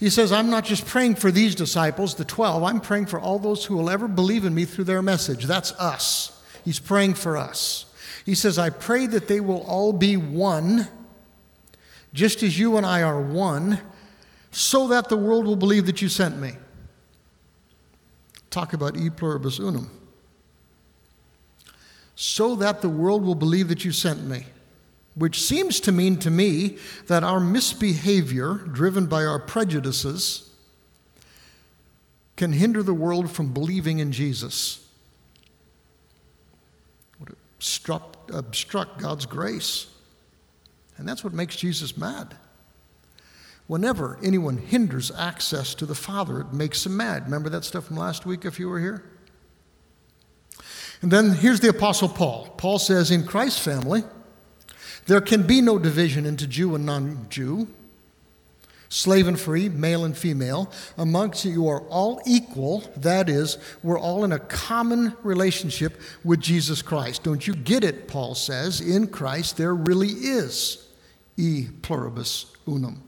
He 0.00 0.08
says, 0.08 0.32
I'm 0.32 0.48
not 0.48 0.64
just 0.64 0.86
praying 0.86 1.16
for 1.16 1.30
these 1.30 1.54
disciples, 1.54 2.14
the 2.14 2.24
12, 2.24 2.62
I'm 2.62 2.80
praying 2.80 3.06
for 3.06 3.20
all 3.20 3.38
those 3.38 3.66
who 3.66 3.76
will 3.76 3.90
ever 3.90 4.08
believe 4.08 4.46
in 4.46 4.54
me 4.54 4.64
through 4.64 4.84
their 4.84 5.02
message. 5.02 5.44
That's 5.44 5.72
us. 5.72 6.42
He's 6.64 6.78
praying 6.78 7.14
for 7.14 7.36
us. 7.36 7.84
He 8.24 8.34
says, 8.34 8.58
I 8.58 8.70
pray 8.70 9.06
that 9.08 9.28
they 9.28 9.40
will 9.40 9.62
all 9.64 9.92
be 9.92 10.16
one, 10.16 10.88
just 12.14 12.42
as 12.42 12.58
you 12.58 12.78
and 12.78 12.86
I 12.86 13.02
are 13.02 13.20
one, 13.20 13.78
so 14.52 14.88
that 14.88 15.10
the 15.10 15.18
world 15.18 15.44
will 15.44 15.56
believe 15.56 15.84
that 15.84 16.00
you 16.00 16.08
sent 16.08 16.38
me. 16.38 16.52
Talk 18.48 18.72
about 18.72 18.96
e 18.96 19.10
pluribus 19.10 19.58
unum. 19.58 19.90
So 22.16 22.54
that 22.56 22.80
the 22.80 22.88
world 22.88 23.24
will 23.24 23.34
believe 23.34 23.68
that 23.68 23.84
you 23.84 23.92
sent 23.92 24.24
me 24.24 24.44
which 25.14 25.40
seems 25.40 25.80
to 25.80 25.92
mean 25.92 26.16
to 26.18 26.30
me 26.30 26.78
that 27.06 27.22
our 27.22 27.40
misbehavior, 27.40 28.54
driven 28.54 29.06
by 29.06 29.24
our 29.24 29.38
prejudices, 29.38 30.50
can 32.36 32.52
hinder 32.52 32.82
the 32.82 32.94
world 32.94 33.30
from 33.30 33.52
believing 33.52 34.00
in 34.00 34.10
Jesus. 34.10 34.84
Would 37.20 37.36
obstruct, 37.56 38.30
obstruct 38.32 39.00
God's 39.00 39.24
grace. 39.24 39.86
And 40.96 41.08
that's 41.08 41.22
what 41.22 41.32
makes 41.32 41.56
Jesus 41.56 41.96
mad. 41.96 42.36
Whenever 43.66 44.18
anyone 44.22 44.58
hinders 44.58 45.12
access 45.12 45.74
to 45.76 45.86
the 45.86 45.94
Father, 45.94 46.40
it 46.40 46.52
makes 46.52 46.84
him 46.84 46.96
mad. 46.96 47.24
Remember 47.24 47.48
that 47.50 47.64
stuff 47.64 47.86
from 47.86 47.96
last 47.96 48.26
week 48.26 48.44
if 48.44 48.58
you 48.58 48.68
were 48.68 48.80
here? 48.80 49.04
And 51.02 51.10
then 51.10 51.32
here's 51.32 51.60
the 51.60 51.68
Apostle 51.68 52.08
Paul. 52.08 52.54
Paul 52.56 52.78
says, 52.78 53.10
In 53.10 53.26
Christ's 53.26 53.60
family, 53.60 54.04
there 55.06 55.20
can 55.20 55.42
be 55.42 55.60
no 55.60 55.78
division 55.78 56.24
into 56.24 56.46
Jew 56.46 56.74
and 56.74 56.86
non 56.86 57.26
Jew, 57.28 57.68
slave 58.88 59.28
and 59.28 59.38
free, 59.38 59.68
male 59.68 60.04
and 60.04 60.16
female. 60.16 60.72
Amongst 60.96 61.44
you 61.44 61.68
are 61.68 61.80
all 61.82 62.20
equal. 62.26 62.80
That 62.96 63.28
is, 63.28 63.58
we're 63.82 63.98
all 63.98 64.24
in 64.24 64.32
a 64.32 64.38
common 64.38 65.14
relationship 65.22 66.00
with 66.24 66.40
Jesus 66.40 66.80
Christ. 66.80 67.22
Don't 67.22 67.46
you 67.46 67.54
get 67.54 67.84
it, 67.84 68.08
Paul 68.08 68.34
says? 68.34 68.80
In 68.80 69.08
Christ, 69.08 69.56
there 69.56 69.74
really 69.74 70.08
is 70.08 70.88
e 71.36 71.68
pluribus 71.82 72.46
unum. 72.66 73.02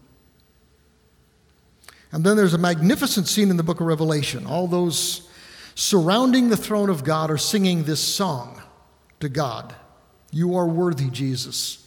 And 2.13 2.25
then 2.25 2.37
there's 2.37 2.55
a 2.55 2.59
magnificent 2.59 3.29
scene 3.29 3.51
in 3.51 3.57
the 3.57 3.63
book 3.63 3.81
of 3.81 3.87
Revelation. 3.87 4.47
All 4.47 4.67
those 4.67 5.29
surrounding 5.77 6.49
the 6.49 6.57
throne 6.57 6.91
of 6.91 7.05
God 7.05 7.31
are 7.31 7.39
singing 7.39 7.85
this 7.85 8.01
song 8.01 8.61
to 9.21 9.29
God 9.29 9.75
You 10.33 10.57
are 10.57 10.67
worthy, 10.67 11.09
Jesus. 11.11 11.87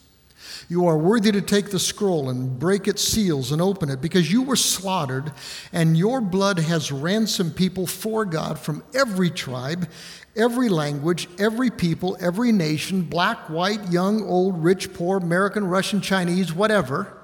You 0.70 0.86
are 0.86 0.98
worthy 0.98 1.32
to 1.32 1.42
take 1.42 1.72
the 1.72 1.80
scroll 1.80 2.30
and 2.30 2.60
break 2.60 2.88
its 2.88 3.04
seals 3.04 3.52
and 3.52 3.60
open 3.62 3.90
it 3.90 4.02
because 4.02 4.32
you 4.32 4.44
were 4.44 4.56
slaughtered, 4.56 5.32
and 5.74 5.98
your 5.98 6.22
blood 6.22 6.60
has 6.60 6.92
ransomed 6.92 7.56
people 7.56 7.88
for 7.88 8.24
God 8.24 8.60
from 8.60 8.84
every 8.94 9.32
tribe, 9.32 9.90
every 10.36 10.70
language, 10.70 11.28
every 11.40 11.72
people, 11.72 12.18
every 12.20 12.52
nation 12.52 13.02
black, 13.02 13.50
white, 13.50 13.92
young, 13.92 14.24
old, 14.24 14.64
rich, 14.64 14.94
poor, 14.94 15.18
American, 15.18 15.66
Russian, 15.66 16.02
Chinese, 16.02 16.54
whatever. 16.54 17.18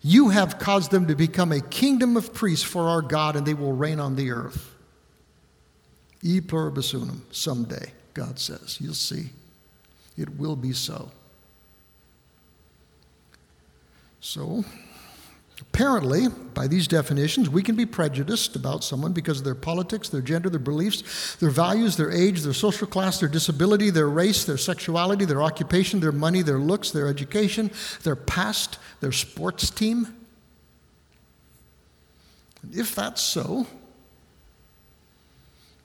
You 0.00 0.30
have 0.30 0.58
caused 0.58 0.90
them 0.90 1.06
to 1.08 1.14
become 1.14 1.52
a 1.52 1.60
kingdom 1.60 2.16
of 2.16 2.32
priests 2.32 2.64
for 2.64 2.88
our 2.88 3.02
God, 3.02 3.36
and 3.36 3.46
they 3.46 3.54
will 3.54 3.74
reign 3.74 4.00
on 4.00 4.16
the 4.16 4.30
earth. 4.30 4.77
E 6.22 6.40
pluribus 6.40 6.94
unum, 6.94 7.24
someday, 7.30 7.92
God 8.14 8.38
says. 8.38 8.78
You'll 8.80 8.94
see. 8.94 9.30
It 10.16 10.36
will 10.36 10.56
be 10.56 10.72
so. 10.72 11.10
So, 14.20 14.64
apparently, 15.60 16.26
by 16.54 16.66
these 16.66 16.88
definitions, 16.88 17.48
we 17.48 17.62
can 17.62 17.76
be 17.76 17.86
prejudiced 17.86 18.56
about 18.56 18.82
someone 18.82 19.12
because 19.12 19.38
of 19.38 19.44
their 19.44 19.54
politics, 19.54 20.08
their 20.08 20.20
gender, 20.20 20.50
their 20.50 20.58
beliefs, 20.58 21.36
their 21.36 21.50
values, 21.50 21.96
their 21.96 22.10
age, 22.10 22.40
their 22.40 22.52
social 22.52 22.88
class, 22.88 23.20
their 23.20 23.28
disability, 23.28 23.90
their 23.90 24.08
race, 24.08 24.44
their 24.44 24.58
sexuality, 24.58 25.24
their 25.24 25.42
occupation, 25.42 26.00
their 26.00 26.10
money, 26.10 26.42
their 26.42 26.58
looks, 26.58 26.90
their 26.90 27.06
education, 27.06 27.70
their 28.02 28.16
past, 28.16 28.78
their 29.00 29.12
sports 29.12 29.70
team. 29.70 30.16
And 32.62 32.74
if 32.74 32.96
that's 32.96 33.22
so, 33.22 33.68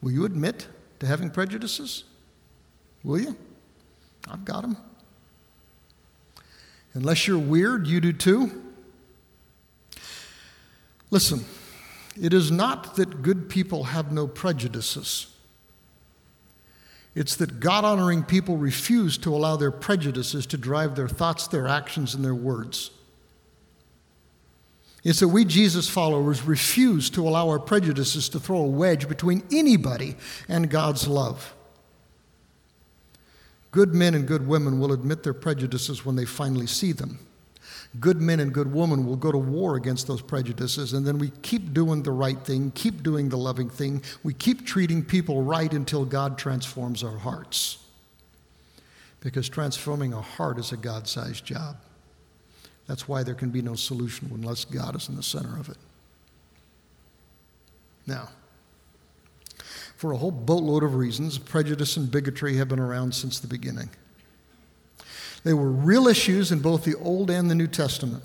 will 0.03 0.11
you 0.11 0.25
admit 0.25 0.67
to 0.99 1.07
having 1.07 1.31
prejudices? 1.31 2.03
Will 3.03 3.19
you? 3.19 3.37
I've 4.29 4.43
got 4.43 4.61
them. 4.61 4.77
Unless 6.93 7.25
you're 7.27 7.39
weird, 7.39 7.87
you 7.87 8.01
do 8.01 8.13
too. 8.13 8.61
Listen, 11.09 11.45
it 12.21 12.33
is 12.33 12.51
not 12.51 12.95
that 12.97 13.21
good 13.21 13.49
people 13.49 13.85
have 13.85 14.11
no 14.11 14.27
prejudices. 14.27 15.27
It's 17.15 17.35
that 17.37 17.59
God 17.59 17.85
honoring 17.85 18.23
people 18.23 18.57
refuse 18.57 19.17
to 19.19 19.33
allow 19.33 19.55
their 19.55 19.71
prejudices 19.71 20.45
to 20.47 20.57
drive 20.57 20.95
their 20.95 21.07
thoughts, 21.07 21.47
their 21.47 21.67
actions, 21.67 22.13
and 22.13 22.25
their 22.25 22.35
words. 22.35 22.91
It's 25.03 25.19
that 25.19 25.27
we 25.27 25.43
Jesus 25.43 25.89
followers 25.89 26.43
refuse 26.43 27.09
to 27.11 27.27
allow 27.27 27.49
our 27.49 27.59
prejudices 27.59 28.29
to 28.29 28.39
throw 28.39 28.59
a 28.59 28.67
wedge 28.67 29.09
between 29.09 29.43
anybody 29.51 30.15
and 30.47 30.69
God's 30.69 31.07
love. 31.07 31.53
Good 33.71 33.93
men 33.93 34.13
and 34.13 34.27
good 34.27 34.47
women 34.47 34.79
will 34.79 34.93
admit 34.93 35.23
their 35.23 35.33
prejudices 35.33 36.05
when 36.05 36.15
they 36.15 36.25
finally 36.25 36.67
see 36.67 36.91
them. 36.91 37.19
Good 37.99 38.21
men 38.21 38.39
and 38.39 38.53
good 38.53 38.71
women 38.73 39.05
will 39.05 39.15
go 39.15 39.31
to 39.31 39.37
war 39.37 39.75
against 39.75 40.07
those 40.07 40.21
prejudices, 40.21 40.93
and 40.93 41.05
then 41.05 41.19
we 41.19 41.31
keep 41.41 41.73
doing 41.73 42.01
the 42.01 42.11
right 42.11 42.39
thing, 42.39 42.71
keep 42.71 43.03
doing 43.03 43.29
the 43.29 43.37
loving 43.37 43.69
thing. 43.69 44.01
We 44.23 44.33
keep 44.33 44.65
treating 44.65 45.03
people 45.03 45.43
right 45.43 45.71
until 45.71 46.05
God 46.05 46.37
transforms 46.37 47.03
our 47.03 47.17
hearts. 47.17 47.77
Because 49.19 49.47
transforming 49.47 50.13
a 50.13 50.21
heart 50.21 50.57
is 50.59 50.71
a 50.71 50.77
God 50.77 51.07
sized 51.07 51.45
job. 51.45 51.77
That's 52.87 53.07
why 53.07 53.23
there 53.23 53.35
can 53.35 53.49
be 53.49 53.61
no 53.61 53.75
solution 53.75 54.29
unless 54.33 54.65
God 54.65 54.95
is 54.95 55.09
in 55.09 55.15
the 55.15 55.23
center 55.23 55.57
of 55.57 55.69
it. 55.69 55.77
Now, 58.05 58.29
for 59.95 60.11
a 60.11 60.17
whole 60.17 60.31
boatload 60.31 60.83
of 60.83 60.95
reasons, 60.95 61.37
prejudice 61.37 61.95
and 61.95 62.11
bigotry 62.11 62.57
have 62.57 62.67
been 62.67 62.79
around 62.79 63.15
since 63.15 63.39
the 63.39 63.47
beginning. 63.47 63.89
They 65.43 65.53
were 65.53 65.71
real 65.71 66.07
issues 66.07 66.51
in 66.51 66.59
both 66.59 66.83
the 66.83 66.95
Old 66.95 67.29
and 67.29 67.49
the 67.49 67.55
New 67.55 67.67
Testament. 67.67 68.23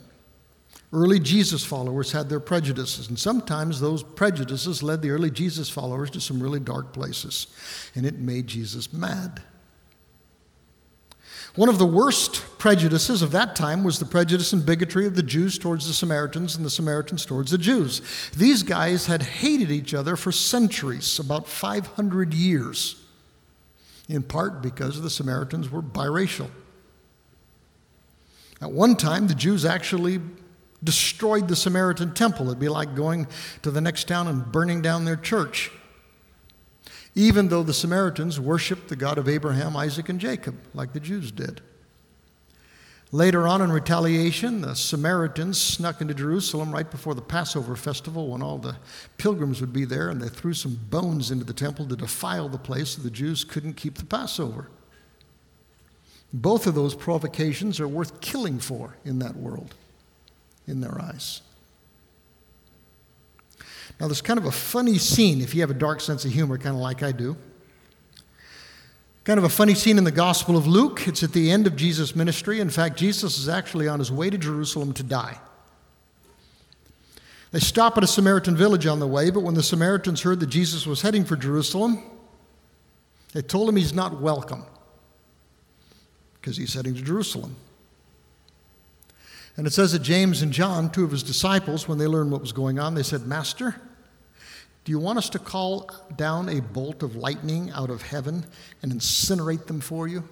Early 0.93 1.21
Jesus 1.21 1.65
followers 1.65 2.13
had 2.13 2.29
their 2.29 2.41
prejudices, 2.41 3.09
and 3.09 3.19
sometimes 3.19 3.79
those 3.79 4.03
prejudices 4.03 4.83
led 4.83 5.03
the 5.03 5.11
early 5.11 5.31
Jesus 5.31 5.69
followers 5.69 6.11
to 6.11 6.21
some 6.21 6.43
really 6.43 6.61
dark 6.61 6.93
places, 6.93 7.49
and 7.95 8.07
it 8.07 8.19
made 8.19 8.47
Jesus 8.47 8.93
mad. 8.93 9.43
One 11.59 11.69
of 11.69 11.79
the 11.79 11.87
worst 11.87 12.45
prejudices 12.59 13.21
of 13.21 13.33
that 13.33 13.57
time 13.57 13.83
was 13.83 13.99
the 13.99 14.05
prejudice 14.05 14.53
and 14.53 14.65
bigotry 14.65 15.07
of 15.07 15.17
the 15.17 15.25
Jews 15.25 15.59
towards 15.59 15.89
the 15.89 15.93
Samaritans 15.93 16.55
and 16.55 16.65
the 16.65 16.71
Samaritans 16.71 17.27
towards 17.27 17.51
the 17.51 17.59
Jews. 17.59 18.01
These 18.37 18.63
guys 18.63 19.07
had 19.07 19.25
hated 19.25 19.73
each 19.73 19.93
other 19.93 20.15
for 20.15 20.31
centuries, 20.31 21.19
about 21.19 21.49
500 21.49 22.33
years, 22.33 23.03
in 24.09 24.23
part 24.23 24.63
because 24.63 25.03
the 25.03 25.11
Samaritans 25.11 25.69
were 25.69 25.83
biracial. 25.83 26.49
At 28.63 28.71
one 28.71 28.95
time, 28.95 29.27
the 29.27 29.35
Jews 29.35 29.65
actually 29.65 30.21
destroyed 30.85 31.49
the 31.49 31.57
Samaritan 31.57 32.15
temple. 32.15 32.47
It'd 32.47 32.61
be 32.61 32.69
like 32.69 32.95
going 32.95 33.27
to 33.63 33.73
the 33.73 33.81
next 33.81 34.07
town 34.07 34.29
and 34.29 34.53
burning 34.53 34.81
down 34.81 35.05
their 35.05 35.17
church 35.17 35.73
even 37.19 37.49
though 37.49 37.65
the 37.65 37.75
Samaritans 37.75 38.39
worshiped 38.39 38.87
the 38.87 38.95
God 38.95 39.19
of 39.19 39.29
Abraham, 39.29 39.77
Isaac, 39.77 40.09
and 40.09 40.21
Jacob, 40.21 40.57
like 40.73 40.93
the 40.93 41.01
Jews 41.01 41.33
did. 41.33 41.61
Later 43.11 43.49
on, 43.49 43.61
in 43.61 43.73
retaliation, 43.73 44.61
the 44.61 44.77
Samaritans 44.77 45.61
snuck 45.61 46.01
into 46.01 46.15
Jerusalem 46.15 46.71
right 46.71 46.89
before 46.89 47.17
the 47.17 47.21
Passover 47.21 47.75
festival 47.75 48.29
when 48.29 48.41
all 48.41 48.59
the 48.59 48.77
pilgrims 49.17 49.61
would 49.61 49.73
be 49.73 49.85
there, 49.85 50.11
and 50.11 50.23
they 50.23 50.29
threw 50.29 50.55
some 50.55 50.79
bones 50.91 51.33
into 51.33 51.45
the 51.45 51.53
temple 51.53 51.89
to 51.89 51.97
defile 51.97 52.49
the 52.49 52.57
place 52.57 52.91
so 52.91 53.03
the 53.03 53.11
Jews 53.11 53.43
couldn't 53.43 53.75
keep 53.75 53.97
the 53.97 54.05
Passover. 54.05 54.71
Both 56.33 56.69
of 56.69 56.77
those 56.77 56.95
provocations 56.95 57.81
are 57.81 57.89
worth 57.89 58.21
killing 58.21 58.61
for 58.61 58.95
in 59.05 59.19
that 59.19 59.35
world, 59.35 59.75
in 60.69 60.81
their 60.81 61.03
eyes. 61.03 61.43
Now, 64.01 64.07
there's 64.07 64.23
kind 64.23 64.39
of 64.39 64.47
a 64.47 64.53
funny 64.53 64.97
scene 64.97 65.41
if 65.41 65.55
you 65.55 65.61
have 65.61 65.71
a 65.71 65.75
dark 65.75 66.01
sense 66.01 66.25
of 66.25 66.33
humor, 66.33 66.57
kind 66.57 66.77
of 66.77 66.81
like 66.81 67.03
I 67.03 67.13
do. 67.13 67.37
Kind 69.25 69.39
of 69.39 69.45
a 69.45 69.49
funny 69.49 69.75
scene 69.75 69.99
in 69.99 70.05
the 70.05 70.11
Gospel 70.11 70.57
of 70.57 70.67
Luke. 70.67 71.07
It's 71.07 71.23
at 71.23 71.33
the 71.33 71.51
end 71.51 71.67
of 71.67 71.77
Jesus' 71.77 72.17
ministry. 72.17 72.61
In 72.61 72.71
fact, 72.71 72.97
Jesus 72.97 73.39
is 73.39 73.49
actually 73.49 73.89
on 73.89 73.99
his 73.99 74.11
way 74.11 74.31
to 74.31 74.39
Jerusalem 74.39 74.93
to 74.95 75.03
die. 75.03 75.39
They 77.51 77.59
stop 77.59 77.97
at 77.97 78.05
a 78.05 78.07
Samaritan 78.07 78.57
village 78.57 78.87
on 78.87 79.01
the 79.01 79.07
way, 79.07 79.31
but 79.31 79.41
when 79.41 79.55
the 79.55 79.63
Samaritans 79.63 80.23
heard 80.23 80.41
that 80.41 80.49
Jesus 80.49 80.87
was 80.87 81.03
heading 81.03 81.25
for 81.25 81.37
Jerusalem, 81.37 82.03
they 83.33 83.43
told 83.43 83.69
him 83.69 83.77
he's 83.77 83.95
not 83.95 84.21
welcome 84.21 84.65
because 86.41 86.57
he's 86.57 86.75
heading 86.75 86.95
to 86.95 87.03
Jerusalem. 87.03 87.57
And 89.57 89.67
it 89.67 89.73
says 89.73 89.93
that 89.93 90.03
James 90.03 90.41
and 90.41 90.53
John, 90.53 90.89
two 90.89 91.05
of 91.05 91.11
his 91.11 91.23
disciples, 91.23 91.89
when 91.89 91.99
they 91.99 92.07
learned 92.07 92.31
what 92.31 92.41
was 92.41 92.53
going 92.53 92.79
on, 92.79 92.95
they 92.95 93.03
said, 93.03 93.27
Master, 93.27 93.75
do 94.89 94.93
you 94.93 94.99
want 94.99 95.19
us 95.19 95.29
to 95.29 95.39
call 95.39 95.91
down 96.17 96.49
a 96.49 96.63
bolt 96.63 97.03
of 97.03 97.15
lightning 97.15 97.71
out 97.73 97.91
of 97.91 98.01
heaven 98.01 98.47
and 98.81 98.91
incinerate 98.91 99.67
them 99.67 99.83
for 99.83 100.09
you? 100.09 100.27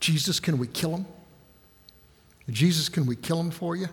Jesus, 0.00 0.40
can 0.40 0.58
we 0.58 0.66
kill 0.66 0.90
them? 0.90 1.06
Jesus, 2.48 2.88
can 2.88 3.06
we 3.06 3.14
kill 3.14 3.36
them 3.36 3.52
for 3.52 3.76
you? 3.76 3.86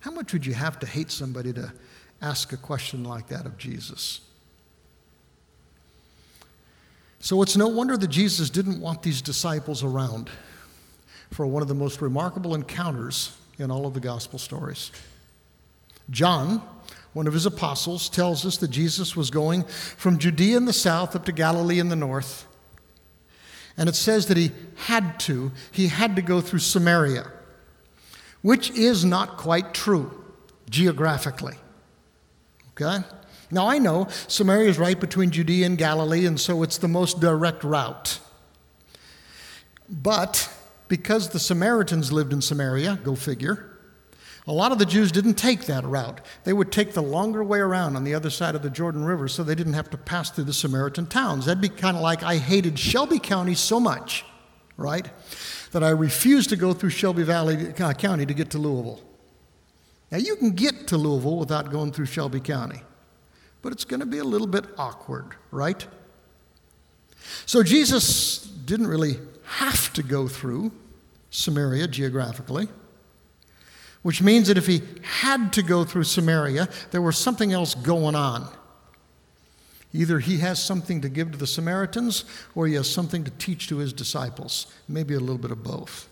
How 0.00 0.10
much 0.10 0.32
would 0.32 0.46
you 0.46 0.54
have 0.54 0.78
to 0.78 0.86
hate 0.86 1.10
somebody 1.10 1.52
to 1.52 1.74
ask 2.22 2.54
a 2.54 2.56
question 2.56 3.04
like 3.04 3.28
that 3.28 3.44
of 3.44 3.58
Jesus? 3.58 4.22
So 7.20 7.42
it's 7.42 7.58
no 7.58 7.68
wonder 7.68 7.98
that 7.98 8.08
Jesus 8.08 8.48
didn't 8.48 8.80
want 8.80 9.02
these 9.02 9.20
disciples 9.20 9.84
around 9.84 10.30
for 11.30 11.46
one 11.46 11.60
of 11.60 11.68
the 11.68 11.74
most 11.74 12.00
remarkable 12.00 12.54
encounters 12.54 13.36
in 13.58 13.70
all 13.70 13.84
of 13.84 13.92
the 13.92 14.00
gospel 14.00 14.38
stories. 14.38 14.90
John, 16.08 16.62
one 17.12 17.26
of 17.26 17.34
his 17.34 17.46
apostles, 17.46 18.08
tells 18.08 18.46
us 18.46 18.56
that 18.58 18.70
Jesus 18.70 19.16
was 19.16 19.30
going 19.30 19.64
from 19.64 20.18
Judea 20.18 20.56
in 20.56 20.64
the 20.64 20.72
south 20.72 21.14
up 21.14 21.24
to 21.26 21.32
Galilee 21.32 21.78
in 21.78 21.88
the 21.88 21.96
north. 21.96 22.46
And 23.76 23.88
it 23.88 23.94
says 23.94 24.26
that 24.26 24.36
he 24.36 24.52
had 24.76 25.18
to, 25.20 25.52
he 25.70 25.88
had 25.88 26.16
to 26.16 26.22
go 26.22 26.40
through 26.40 26.60
Samaria, 26.60 27.30
which 28.42 28.70
is 28.70 29.04
not 29.04 29.36
quite 29.36 29.74
true 29.74 30.24
geographically. 30.68 31.56
Okay? 32.72 33.04
Now 33.50 33.68
I 33.68 33.78
know 33.78 34.08
Samaria 34.28 34.70
is 34.70 34.78
right 34.78 34.98
between 34.98 35.30
Judea 35.30 35.66
and 35.66 35.76
Galilee, 35.76 36.26
and 36.26 36.40
so 36.40 36.62
it's 36.62 36.78
the 36.78 36.88
most 36.88 37.20
direct 37.20 37.64
route. 37.64 38.18
But 39.88 40.50
because 40.88 41.30
the 41.30 41.38
Samaritans 41.38 42.12
lived 42.12 42.32
in 42.32 42.40
Samaria, 42.40 42.98
go 43.04 43.14
figure, 43.14 43.71
a 44.46 44.52
lot 44.52 44.72
of 44.72 44.78
the 44.78 44.86
Jews 44.86 45.12
didn't 45.12 45.34
take 45.34 45.66
that 45.66 45.84
route. 45.84 46.20
They 46.42 46.52
would 46.52 46.72
take 46.72 46.94
the 46.94 47.02
longer 47.02 47.44
way 47.44 47.60
around 47.60 47.94
on 47.94 48.02
the 48.02 48.14
other 48.14 48.30
side 48.30 48.56
of 48.56 48.62
the 48.62 48.70
Jordan 48.70 49.04
River 49.04 49.28
so 49.28 49.44
they 49.44 49.54
didn't 49.54 49.74
have 49.74 49.90
to 49.90 49.96
pass 49.96 50.30
through 50.30 50.44
the 50.44 50.52
Samaritan 50.52 51.06
towns. 51.06 51.46
That'd 51.46 51.60
be 51.60 51.68
kind 51.68 51.96
of 51.96 52.02
like 52.02 52.24
I 52.24 52.38
hated 52.38 52.76
Shelby 52.78 53.20
County 53.20 53.54
so 53.54 53.78
much, 53.78 54.24
right, 54.76 55.08
that 55.70 55.84
I 55.84 55.90
refused 55.90 56.50
to 56.50 56.56
go 56.56 56.72
through 56.72 56.90
Shelby 56.90 57.22
Valley 57.22 57.72
uh, 57.78 57.92
County 57.92 58.26
to 58.26 58.34
get 58.34 58.50
to 58.50 58.58
Louisville. 58.58 59.00
Now, 60.10 60.18
you 60.18 60.34
can 60.36 60.50
get 60.50 60.88
to 60.88 60.98
Louisville 60.98 61.38
without 61.38 61.70
going 61.70 61.92
through 61.92 62.06
Shelby 62.06 62.40
County, 62.40 62.82
but 63.62 63.72
it's 63.72 63.84
going 63.84 64.00
to 64.00 64.06
be 64.06 64.18
a 64.18 64.24
little 64.24 64.48
bit 64.48 64.64
awkward, 64.76 65.36
right? 65.52 65.86
So 67.46 67.62
Jesus 67.62 68.38
didn't 68.40 68.88
really 68.88 69.18
have 69.44 69.92
to 69.92 70.02
go 70.02 70.26
through 70.26 70.72
Samaria 71.30 71.86
geographically, 71.86 72.68
which 74.02 74.22
means 74.22 74.48
that 74.48 74.58
if 74.58 74.66
he 74.66 74.82
had 75.02 75.52
to 75.52 75.62
go 75.62 75.84
through 75.84 76.04
Samaria, 76.04 76.68
there 76.90 77.02
was 77.02 77.16
something 77.16 77.52
else 77.52 77.74
going 77.74 78.14
on. 78.14 78.48
Either 79.94 80.18
he 80.18 80.38
has 80.38 80.62
something 80.62 81.00
to 81.02 81.08
give 81.08 81.32
to 81.32 81.38
the 81.38 81.46
Samaritans 81.46 82.24
or 82.54 82.66
he 82.66 82.74
has 82.74 82.90
something 82.90 83.24
to 83.24 83.30
teach 83.32 83.68
to 83.68 83.76
his 83.76 83.92
disciples, 83.92 84.66
maybe 84.88 85.14
a 85.14 85.20
little 85.20 85.38
bit 85.38 85.50
of 85.50 85.62
both. 85.62 86.08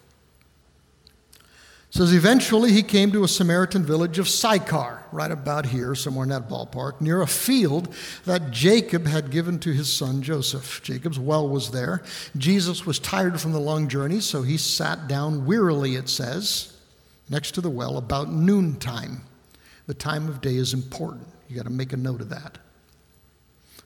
It 1.89 1.97
says 1.97 2.13
eventually 2.13 2.71
he 2.71 2.85
came 2.85 3.11
to 3.11 3.25
a 3.25 3.29
Samaritan 3.29 3.85
village 3.85 4.21
of 4.21 4.29
Sychar, 4.29 5.03
right 5.11 5.31
about 5.31 5.67
here, 5.67 5.97
somewhere 5.97 6.23
in 6.23 6.29
that 6.29 6.49
ballpark, 6.49 7.01
near 7.01 7.21
a 7.21 7.27
field 7.27 7.93
that 8.27 8.53
Jacob 8.53 9.09
had 9.09 9.33
given 9.33 9.59
to 9.61 9.73
his 9.73 9.93
son 9.93 10.23
Joseph. 10.23 10.83
Jacob's 10.85 11.19
well 11.19 11.49
was 11.49 11.73
there. 11.73 12.03
Jesus 12.37 12.87
was 12.87 13.01
tired 13.01 13.41
from 13.41 13.51
the 13.51 13.59
long 13.59 13.89
journey, 13.89 14.21
so 14.21 14.43
he 14.43 14.57
sat 14.57 15.09
down 15.09 15.47
wearily, 15.47 15.97
it 15.97 16.09
says, 16.09 16.77
next 17.31 17.53
to 17.53 17.61
the 17.61 17.71
well 17.71 17.97
about 17.97 18.31
noontime. 18.31 19.23
The 19.87 19.95
time 19.95 20.29
of 20.29 20.41
day 20.41 20.57
is 20.57 20.75
important. 20.75 21.27
You 21.49 21.57
got 21.57 21.65
to 21.65 21.71
make 21.71 21.93
a 21.93 21.97
note 21.97 22.21
of 22.21 22.29
that. 22.29 22.59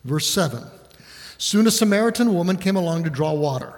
Verse 0.04 0.28
7 0.28 0.64
Soon 1.38 1.66
a 1.66 1.70
Samaritan 1.70 2.34
woman 2.34 2.56
came 2.56 2.76
along 2.76 3.04
to 3.04 3.10
draw 3.10 3.32
water, 3.32 3.74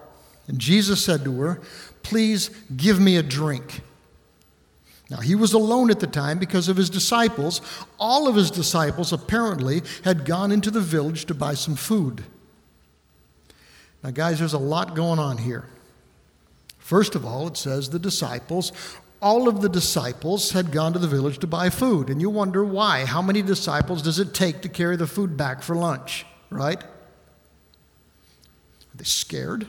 and 0.48 0.58
Jesus 0.58 1.04
said 1.04 1.24
to 1.24 1.40
her, 1.40 1.60
Please 2.02 2.50
give 2.76 3.00
me 3.00 3.16
a 3.16 3.22
drink. 3.22 3.80
Now, 5.08 5.18
he 5.18 5.36
was 5.36 5.52
alone 5.52 5.90
at 5.90 6.00
the 6.00 6.06
time 6.06 6.38
because 6.38 6.68
of 6.68 6.76
his 6.76 6.90
disciples. 6.90 7.60
All 7.98 8.26
of 8.26 8.34
his 8.34 8.50
disciples 8.50 9.12
apparently 9.12 9.82
had 10.02 10.24
gone 10.24 10.50
into 10.50 10.70
the 10.70 10.80
village 10.80 11.26
to 11.26 11.34
buy 11.34 11.54
some 11.54 11.76
food. 11.76 12.24
Now, 14.02 14.10
guys, 14.10 14.40
there's 14.40 14.52
a 14.52 14.58
lot 14.58 14.96
going 14.96 15.20
on 15.20 15.38
here. 15.38 15.66
First 16.78 17.14
of 17.14 17.24
all, 17.24 17.46
it 17.48 17.56
says 17.56 17.90
the 17.90 17.98
disciples, 17.98 18.72
all 19.26 19.48
of 19.48 19.60
the 19.60 19.68
disciples 19.68 20.52
had 20.52 20.70
gone 20.70 20.92
to 20.92 21.00
the 21.00 21.08
village 21.08 21.40
to 21.40 21.48
buy 21.48 21.68
food. 21.68 22.10
And 22.10 22.20
you 22.20 22.30
wonder 22.30 22.64
why. 22.64 23.04
How 23.04 23.20
many 23.20 23.42
disciples 23.42 24.00
does 24.00 24.20
it 24.20 24.32
take 24.32 24.60
to 24.60 24.68
carry 24.68 24.94
the 24.94 25.08
food 25.08 25.36
back 25.36 25.64
for 25.64 25.74
lunch, 25.74 26.24
right? 26.48 26.80
Are 26.80 26.86
they 28.94 29.02
scared? 29.02 29.66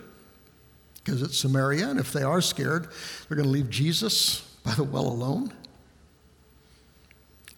Because 1.04 1.24
it's 1.24 1.40
Samaria, 1.40 1.90
and 1.90 2.00
if 2.00 2.14
they 2.14 2.22
are 2.22 2.40
scared, 2.40 2.88
they're 3.28 3.36
going 3.36 3.48
to 3.48 3.52
leave 3.52 3.72
Jesus 3.72 4.42
by 4.64 4.76
the 4.76 4.84
well 4.84 5.08
alone? 5.08 5.52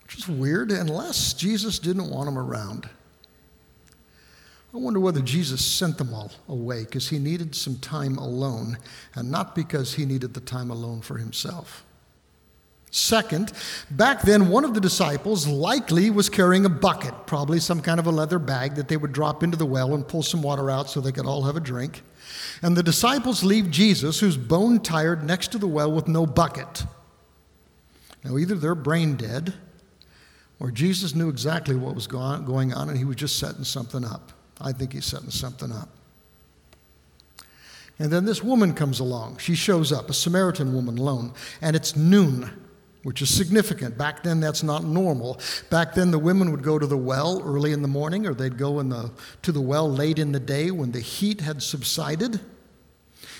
Which 0.03 0.19
is 0.19 0.29
weird, 0.29 0.71
unless 0.71 1.33
Jesus 1.33 1.79
didn't 1.79 2.09
want 2.09 2.27
them 2.27 2.37
around. 2.37 2.89
I 4.73 4.77
wonder 4.77 5.01
whether 5.01 5.19
Jesus 5.19 5.65
sent 5.65 5.97
them 5.97 6.13
all 6.13 6.31
away 6.47 6.85
because 6.85 7.09
he 7.09 7.19
needed 7.19 7.55
some 7.55 7.75
time 7.79 8.17
alone 8.17 8.77
and 9.15 9.29
not 9.29 9.53
because 9.53 9.95
he 9.95 10.05
needed 10.05 10.33
the 10.33 10.39
time 10.39 10.71
alone 10.71 11.01
for 11.01 11.17
himself. 11.17 11.83
Second, 12.91 13.53
back 13.91 14.23
then, 14.23 14.49
one 14.49 14.65
of 14.65 14.73
the 14.73 14.81
disciples 14.81 15.47
likely 15.47 16.09
was 16.09 16.27
carrying 16.27 16.65
a 16.65 16.69
bucket, 16.69 17.13
probably 17.27 17.59
some 17.59 17.81
kind 17.81 17.99
of 17.99 18.07
a 18.07 18.11
leather 18.11 18.39
bag 18.39 18.75
that 18.75 18.87
they 18.87 18.97
would 18.97 19.11
drop 19.11 19.43
into 19.43 19.57
the 19.57 19.65
well 19.65 19.93
and 19.93 20.07
pull 20.07 20.23
some 20.23 20.41
water 20.41 20.71
out 20.71 20.89
so 20.89 20.99
they 20.99 21.11
could 21.11 21.27
all 21.27 21.43
have 21.43 21.55
a 21.55 21.59
drink. 21.59 22.01
And 22.61 22.75
the 22.75 22.83
disciples 22.83 23.43
leave 23.43 23.69
Jesus, 23.69 24.19
who's 24.19 24.37
bone 24.37 24.79
tired, 24.79 25.23
next 25.23 25.51
to 25.51 25.57
the 25.57 25.67
well 25.67 25.91
with 25.91 26.07
no 26.07 26.25
bucket. 26.25 26.83
Now, 28.23 28.37
either 28.37 28.55
they're 28.55 28.75
brain 28.75 29.15
dead 29.15 29.53
or 30.59 30.71
Jesus 30.71 31.15
knew 31.15 31.29
exactly 31.29 31.75
what 31.75 31.95
was 31.95 32.07
going 32.07 32.73
on 32.73 32.89
and 32.89 32.97
he 32.97 33.05
was 33.05 33.15
just 33.15 33.39
setting 33.39 33.63
something 33.63 34.03
up. 34.03 34.33
I 34.59 34.73
think 34.73 34.93
he's 34.93 35.05
setting 35.05 35.29
something 35.29 35.71
up. 35.71 35.89
And 37.97 38.11
then 38.11 38.25
this 38.25 38.43
woman 38.43 38.73
comes 38.73 38.99
along. 38.99 39.37
She 39.37 39.55
shows 39.55 39.91
up, 39.91 40.09
a 40.09 40.13
Samaritan 40.13 40.73
woman 40.73 40.97
alone, 40.97 41.33
and 41.61 41.75
it's 41.75 41.95
noon, 41.95 42.49
which 43.03 43.21
is 43.21 43.33
significant. 43.33 43.97
Back 43.97 44.23
then, 44.23 44.39
that's 44.39 44.63
not 44.63 44.83
normal. 44.83 45.39
Back 45.69 45.93
then, 45.93 46.11
the 46.11 46.19
women 46.19 46.51
would 46.51 46.63
go 46.63 46.77
to 46.77 46.85
the 46.85 46.97
well 46.97 47.41
early 47.45 47.71
in 47.71 47.81
the 47.81 47.87
morning, 47.87 48.27
or 48.27 48.33
they'd 48.33 48.57
go 48.57 48.81
the, 48.83 49.11
to 49.41 49.51
the 49.51 49.61
well 49.61 49.89
late 49.89 50.19
in 50.19 50.31
the 50.31 50.39
day 50.39 50.71
when 50.71 50.91
the 50.91 50.99
heat 50.99 51.41
had 51.41 51.63
subsided. 51.63 52.41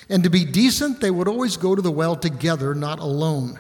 And 0.10 0.24
to 0.24 0.30
be 0.30 0.46
decent, 0.46 1.02
they 1.02 1.12
would 1.12 1.28
always 1.28 1.58
go 1.58 1.76
to 1.76 1.82
the 1.82 1.92
well 1.92 2.16
together, 2.16 2.74
not 2.74 3.00
alone. 3.00 3.60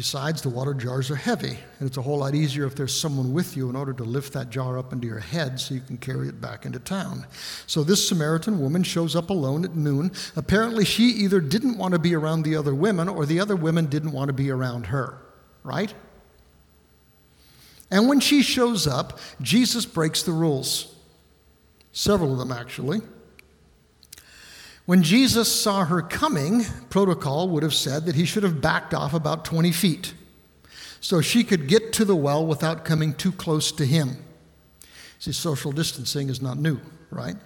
Besides, 0.00 0.40
the 0.40 0.48
water 0.48 0.72
jars 0.72 1.10
are 1.10 1.14
heavy, 1.14 1.58
and 1.78 1.86
it's 1.86 1.98
a 1.98 2.00
whole 2.00 2.20
lot 2.20 2.34
easier 2.34 2.64
if 2.64 2.74
there's 2.74 2.98
someone 2.98 3.34
with 3.34 3.54
you 3.54 3.68
in 3.68 3.76
order 3.76 3.92
to 3.92 4.02
lift 4.02 4.32
that 4.32 4.48
jar 4.48 4.78
up 4.78 4.94
into 4.94 5.06
your 5.06 5.18
head 5.18 5.60
so 5.60 5.74
you 5.74 5.82
can 5.82 5.98
carry 5.98 6.26
it 6.26 6.40
back 6.40 6.64
into 6.64 6.78
town. 6.78 7.26
So, 7.66 7.84
this 7.84 8.08
Samaritan 8.08 8.60
woman 8.60 8.82
shows 8.82 9.14
up 9.14 9.28
alone 9.28 9.62
at 9.62 9.76
noon. 9.76 10.10
Apparently, 10.36 10.86
she 10.86 11.02
either 11.02 11.38
didn't 11.38 11.76
want 11.76 11.92
to 11.92 11.98
be 11.98 12.14
around 12.14 12.44
the 12.44 12.56
other 12.56 12.74
women 12.74 13.10
or 13.10 13.26
the 13.26 13.40
other 13.40 13.54
women 13.54 13.88
didn't 13.88 14.12
want 14.12 14.28
to 14.30 14.32
be 14.32 14.50
around 14.50 14.86
her, 14.86 15.18
right? 15.64 15.92
And 17.90 18.08
when 18.08 18.20
she 18.20 18.40
shows 18.40 18.86
up, 18.86 19.18
Jesus 19.42 19.84
breaks 19.84 20.22
the 20.22 20.32
rules. 20.32 20.94
Several 21.92 22.32
of 22.32 22.38
them, 22.38 22.52
actually. 22.52 23.02
When 24.90 25.04
Jesus 25.04 25.48
saw 25.48 25.84
her 25.84 26.02
coming, 26.02 26.64
protocol 26.88 27.48
would 27.50 27.62
have 27.62 27.74
said 27.74 28.06
that 28.06 28.16
he 28.16 28.24
should 28.24 28.42
have 28.42 28.60
backed 28.60 28.92
off 28.92 29.14
about 29.14 29.44
20 29.44 29.70
feet 29.70 30.14
so 31.00 31.20
she 31.20 31.44
could 31.44 31.68
get 31.68 31.92
to 31.92 32.04
the 32.04 32.16
well 32.16 32.44
without 32.44 32.84
coming 32.84 33.14
too 33.14 33.30
close 33.30 33.70
to 33.70 33.86
him. 33.86 34.16
See, 35.20 35.30
social 35.30 35.70
distancing 35.70 36.28
is 36.28 36.42
not 36.42 36.58
new, 36.58 36.80
right? 37.12 37.36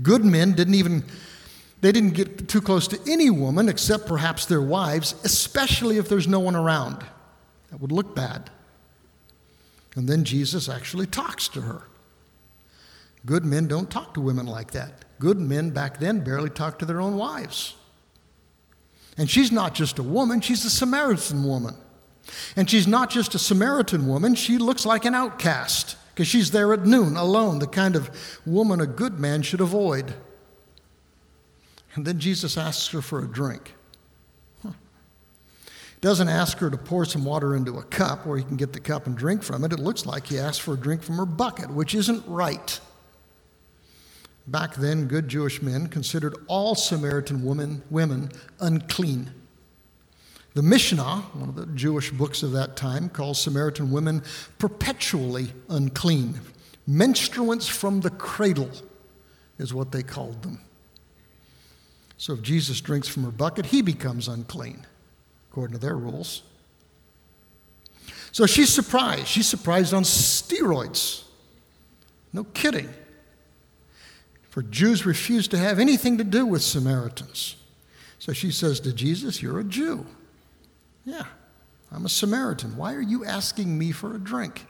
Good 0.00 0.24
men 0.24 0.52
didn't 0.52 0.76
even 0.76 1.02
they 1.80 1.90
didn't 1.90 2.14
get 2.14 2.48
too 2.48 2.60
close 2.60 2.86
to 2.86 3.00
any 3.10 3.28
woman 3.28 3.68
except 3.68 4.06
perhaps 4.06 4.46
their 4.46 4.62
wives, 4.62 5.16
especially 5.24 5.98
if 5.98 6.08
there's 6.08 6.28
no 6.28 6.38
one 6.38 6.54
around. 6.54 7.04
That 7.72 7.80
would 7.80 7.90
look 7.90 8.14
bad. 8.14 8.50
And 9.96 10.08
then 10.08 10.22
Jesus 10.22 10.68
actually 10.68 11.06
talks 11.06 11.48
to 11.48 11.62
her. 11.62 11.88
Good 13.26 13.44
men 13.44 13.66
don't 13.66 13.90
talk 13.90 14.14
to 14.14 14.20
women 14.20 14.46
like 14.46 14.70
that. 14.70 15.04
Good 15.18 15.38
men 15.38 15.70
back 15.70 15.98
then 15.98 16.20
barely 16.20 16.48
talked 16.48 16.78
to 16.78 16.86
their 16.86 17.00
own 17.00 17.16
wives. 17.16 17.74
And 19.18 19.28
she's 19.28 19.50
not 19.50 19.74
just 19.74 19.98
a 19.98 20.02
woman, 20.02 20.40
she's 20.40 20.64
a 20.64 20.70
Samaritan 20.70 21.42
woman. 21.42 21.74
And 22.54 22.70
she's 22.70 22.86
not 22.86 23.10
just 23.10 23.34
a 23.34 23.38
Samaritan 23.38 24.06
woman, 24.06 24.34
she 24.36 24.58
looks 24.58 24.86
like 24.86 25.04
an 25.04 25.14
outcast 25.14 25.96
because 26.14 26.28
she's 26.28 26.50
there 26.50 26.72
at 26.72 26.86
noon 26.86 27.16
alone, 27.16 27.58
the 27.58 27.66
kind 27.66 27.96
of 27.96 28.10
woman 28.46 28.80
a 28.80 28.86
good 28.86 29.18
man 29.18 29.42
should 29.42 29.60
avoid. 29.60 30.14
And 31.94 32.06
then 32.06 32.18
Jesus 32.18 32.56
asks 32.56 32.88
her 32.92 33.02
for 33.02 33.24
a 33.24 33.28
drink. 33.28 33.74
Huh. 34.62 34.72
Doesn't 36.00 36.28
ask 36.28 36.58
her 36.58 36.70
to 36.70 36.76
pour 36.76 37.04
some 37.04 37.24
water 37.24 37.56
into 37.56 37.78
a 37.78 37.82
cup 37.82 38.26
where 38.26 38.38
he 38.38 38.44
can 38.44 38.56
get 38.56 38.72
the 38.72 38.80
cup 38.80 39.06
and 39.06 39.16
drink 39.16 39.42
from 39.42 39.64
it. 39.64 39.72
It 39.72 39.78
looks 39.78 40.06
like 40.06 40.26
he 40.26 40.38
asks 40.38 40.58
for 40.58 40.74
a 40.74 40.76
drink 40.76 41.02
from 41.02 41.16
her 41.16 41.26
bucket, 41.26 41.70
which 41.70 41.94
isn't 41.94 42.26
right. 42.26 42.80
Back 44.46 44.76
then, 44.76 45.06
good 45.06 45.28
Jewish 45.28 45.60
men 45.60 45.88
considered 45.88 46.36
all 46.46 46.74
Samaritan 46.74 47.44
women, 47.44 47.82
women 47.90 48.30
unclean. 48.60 49.30
The 50.54 50.62
Mishnah, 50.62 51.22
one 51.34 51.48
of 51.48 51.56
the 51.56 51.66
Jewish 51.66 52.10
books 52.10 52.42
of 52.42 52.52
that 52.52 52.76
time, 52.76 53.08
calls 53.08 53.40
Samaritan 53.40 53.90
women 53.90 54.22
perpetually 54.58 55.52
unclean. 55.68 56.40
Menstruants 56.86 57.66
from 57.66 58.00
the 58.00 58.10
cradle 58.10 58.70
is 59.58 59.74
what 59.74 59.90
they 59.90 60.02
called 60.02 60.42
them. 60.42 60.60
So 62.16 62.32
if 62.32 62.42
Jesus 62.42 62.80
drinks 62.80 63.08
from 63.08 63.24
her 63.24 63.30
bucket, 63.30 63.66
he 63.66 63.82
becomes 63.82 64.28
unclean, 64.28 64.86
according 65.50 65.74
to 65.74 65.80
their 65.80 65.96
rules. 65.96 66.42
So 68.32 68.46
she's 68.46 68.72
surprised. 68.72 69.26
She's 69.26 69.48
surprised 69.48 69.92
on 69.92 70.04
steroids. 70.04 71.24
No 72.32 72.44
kidding. 72.44 72.88
For 74.56 74.62
Jews 74.62 75.04
refused 75.04 75.50
to 75.50 75.58
have 75.58 75.78
anything 75.78 76.16
to 76.16 76.24
do 76.24 76.46
with 76.46 76.62
Samaritans. 76.62 77.56
So 78.18 78.32
she 78.32 78.50
says 78.50 78.80
to 78.80 78.92
Jesus, 78.94 79.42
You're 79.42 79.60
a 79.60 79.64
Jew. 79.64 80.06
Yeah, 81.04 81.24
I'm 81.92 82.06
a 82.06 82.08
Samaritan. 82.08 82.74
Why 82.74 82.94
are 82.94 83.02
you 83.02 83.22
asking 83.22 83.76
me 83.76 83.92
for 83.92 84.16
a 84.16 84.18
drink? 84.18 84.64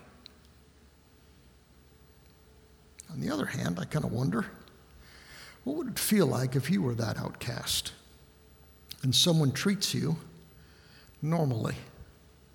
On 3.13 3.21
the 3.21 3.31
other 3.31 3.47
hand, 3.47 3.79
I 3.79 3.85
kind 3.85 4.05
of 4.05 4.11
wonder 4.11 4.47
what 5.63 5.77
would 5.77 5.87
it 5.87 6.01
feel 6.01 6.27
like 6.27 6.57
if 6.57 6.69
you 6.69 6.83
were 6.83 6.97
that 6.97 7.17
outcast 7.17 7.93
and 9.05 9.15
someone 9.15 9.53
treats 9.53 9.95
you 9.95 10.17
normally, 11.23 11.77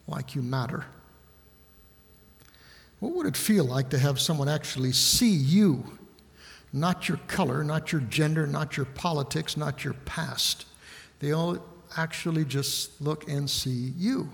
like 0.05 0.35
you 0.35 0.41
matter? 0.41 0.83
What 2.99 3.13
would 3.13 3.25
it 3.25 3.37
feel 3.37 3.63
like 3.63 3.89
to 3.91 3.99
have 3.99 4.19
someone 4.19 4.49
actually 4.49 4.91
see 4.91 5.31
you, 5.31 5.97
not 6.73 7.07
your 7.07 7.17
color, 7.27 7.63
not 7.63 7.91
your 7.91 8.01
gender, 8.01 8.47
not 8.47 8.77
your 8.77 8.85
politics, 8.85 9.57
not 9.57 9.83
your 9.83 9.93
past? 10.05 10.65
They 11.19 11.31
all 11.31 11.57
actually 11.97 12.45
just 12.45 13.01
look 13.01 13.27
and 13.27 13.49
see 13.49 13.93
you. 13.97 14.29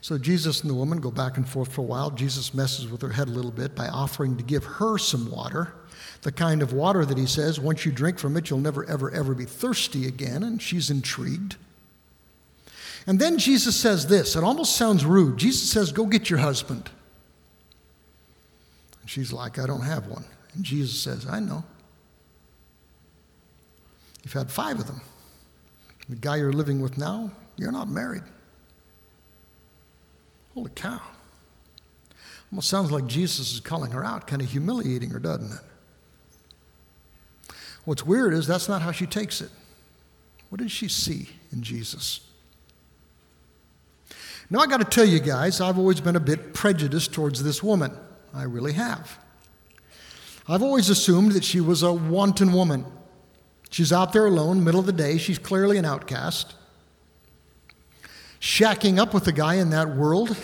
So 0.00 0.18
Jesus 0.18 0.62
and 0.62 0.70
the 0.70 0.74
woman 0.74 0.98
go 1.00 1.12
back 1.12 1.36
and 1.36 1.48
forth 1.48 1.72
for 1.72 1.82
a 1.82 1.84
while. 1.84 2.10
Jesus 2.10 2.52
messes 2.52 2.88
with 2.88 3.00
her 3.02 3.10
head 3.10 3.28
a 3.28 3.30
little 3.30 3.52
bit 3.52 3.76
by 3.76 3.86
offering 3.86 4.36
to 4.36 4.42
give 4.42 4.64
her 4.64 4.98
some 4.98 5.30
water, 5.30 5.74
the 6.22 6.32
kind 6.32 6.60
of 6.60 6.72
water 6.72 7.04
that 7.04 7.16
he 7.16 7.26
says, 7.26 7.60
once 7.60 7.86
you 7.86 7.92
drink 7.92 8.18
from 8.18 8.36
it, 8.36 8.50
you'll 8.50 8.58
never, 8.58 8.84
ever, 8.86 9.12
ever 9.12 9.32
be 9.32 9.44
thirsty 9.44 10.08
again. 10.08 10.42
And 10.42 10.60
she's 10.60 10.90
intrigued. 10.90 11.54
And 13.06 13.20
then 13.20 13.38
Jesus 13.38 13.76
says 13.76 14.08
this 14.08 14.34
it 14.34 14.42
almost 14.42 14.76
sounds 14.76 15.04
rude. 15.04 15.36
Jesus 15.36 15.70
says, 15.70 15.92
Go 15.92 16.06
get 16.06 16.28
your 16.28 16.40
husband. 16.40 16.90
And 19.02 19.10
she's 19.10 19.32
like, 19.32 19.58
I 19.58 19.66
don't 19.66 19.82
have 19.82 20.06
one. 20.06 20.24
And 20.54 20.64
Jesus 20.64 21.00
says, 21.00 21.26
I 21.28 21.40
know. 21.40 21.64
You've 24.24 24.32
had 24.32 24.50
five 24.50 24.78
of 24.78 24.86
them. 24.86 25.00
The 26.08 26.16
guy 26.16 26.36
you're 26.36 26.52
living 26.52 26.80
with 26.80 26.96
now, 26.96 27.30
you're 27.56 27.72
not 27.72 27.88
married. 27.88 28.22
Holy 30.54 30.70
cow. 30.74 31.00
Almost 32.50 32.68
sounds 32.68 32.90
like 32.90 33.06
Jesus 33.06 33.54
is 33.54 33.60
calling 33.60 33.92
her 33.92 34.04
out, 34.04 34.26
kind 34.26 34.42
of 34.42 34.50
humiliating 34.50 35.10
her, 35.10 35.18
doesn't 35.18 35.52
it? 35.52 37.54
What's 37.84 38.06
weird 38.06 38.34
is 38.34 38.46
that's 38.46 38.68
not 38.68 38.82
how 38.82 38.92
she 38.92 39.06
takes 39.06 39.40
it. 39.40 39.50
What 40.50 40.60
did 40.60 40.70
she 40.70 40.86
see 40.86 41.30
in 41.50 41.62
Jesus? 41.62 42.20
Now, 44.50 44.60
I 44.60 44.66
got 44.66 44.78
to 44.78 44.84
tell 44.84 45.06
you 45.06 45.18
guys, 45.18 45.62
I've 45.62 45.78
always 45.78 46.00
been 46.00 46.14
a 46.14 46.20
bit 46.20 46.52
prejudiced 46.52 47.14
towards 47.14 47.42
this 47.42 47.62
woman. 47.62 47.96
I 48.34 48.44
really 48.44 48.72
have. 48.72 49.18
I've 50.48 50.62
always 50.62 50.90
assumed 50.90 51.32
that 51.32 51.44
she 51.44 51.60
was 51.60 51.82
a 51.82 51.92
wanton 51.92 52.52
woman. 52.52 52.84
She's 53.70 53.92
out 53.92 54.12
there 54.12 54.26
alone, 54.26 54.64
middle 54.64 54.80
of 54.80 54.86
the 54.86 54.92
day. 54.92 55.18
She's 55.18 55.38
clearly 55.38 55.78
an 55.78 55.84
outcast. 55.84 56.54
Shacking 58.40 58.98
up 58.98 59.14
with 59.14 59.26
a 59.28 59.32
guy 59.32 59.54
in 59.54 59.70
that 59.70 59.94
world 59.94 60.36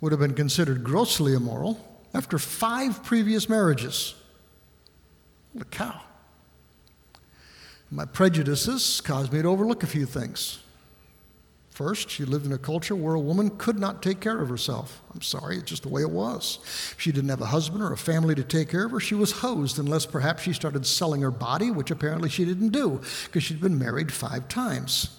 would 0.00 0.12
have 0.12 0.20
been 0.20 0.34
considered 0.34 0.84
grossly 0.84 1.32
immoral 1.32 2.00
after 2.12 2.38
five 2.38 3.02
previous 3.02 3.48
marriages. 3.48 4.14
Holy 5.52 5.64
cow. 5.70 6.00
My 7.90 8.04
prejudices 8.04 9.00
caused 9.00 9.32
me 9.32 9.42
to 9.42 9.48
overlook 9.48 9.82
a 9.82 9.86
few 9.86 10.06
things. 10.06 10.61
First, 11.72 12.10
she 12.10 12.26
lived 12.26 12.44
in 12.44 12.52
a 12.52 12.58
culture 12.58 12.94
where 12.94 13.14
a 13.14 13.20
woman 13.20 13.48
could 13.48 13.78
not 13.78 14.02
take 14.02 14.20
care 14.20 14.38
of 14.38 14.50
herself. 14.50 15.00
I'm 15.14 15.22
sorry, 15.22 15.56
it's 15.56 15.70
just 15.70 15.84
the 15.84 15.88
way 15.88 16.02
it 16.02 16.10
was. 16.10 16.58
She 16.98 17.12
didn't 17.12 17.30
have 17.30 17.40
a 17.40 17.46
husband 17.46 17.82
or 17.82 17.94
a 17.94 17.96
family 17.96 18.34
to 18.34 18.44
take 18.44 18.68
care 18.68 18.84
of 18.84 18.90
her. 18.90 19.00
She 19.00 19.14
was 19.14 19.32
hosed 19.32 19.78
unless 19.78 20.04
perhaps 20.04 20.42
she 20.42 20.52
started 20.52 20.84
selling 20.84 21.22
her 21.22 21.30
body, 21.30 21.70
which 21.70 21.90
apparently 21.90 22.28
she 22.28 22.44
didn't 22.44 22.70
do 22.70 23.00
because 23.24 23.42
she'd 23.42 23.62
been 23.62 23.78
married 23.78 24.12
five 24.12 24.48
times. 24.48 25.18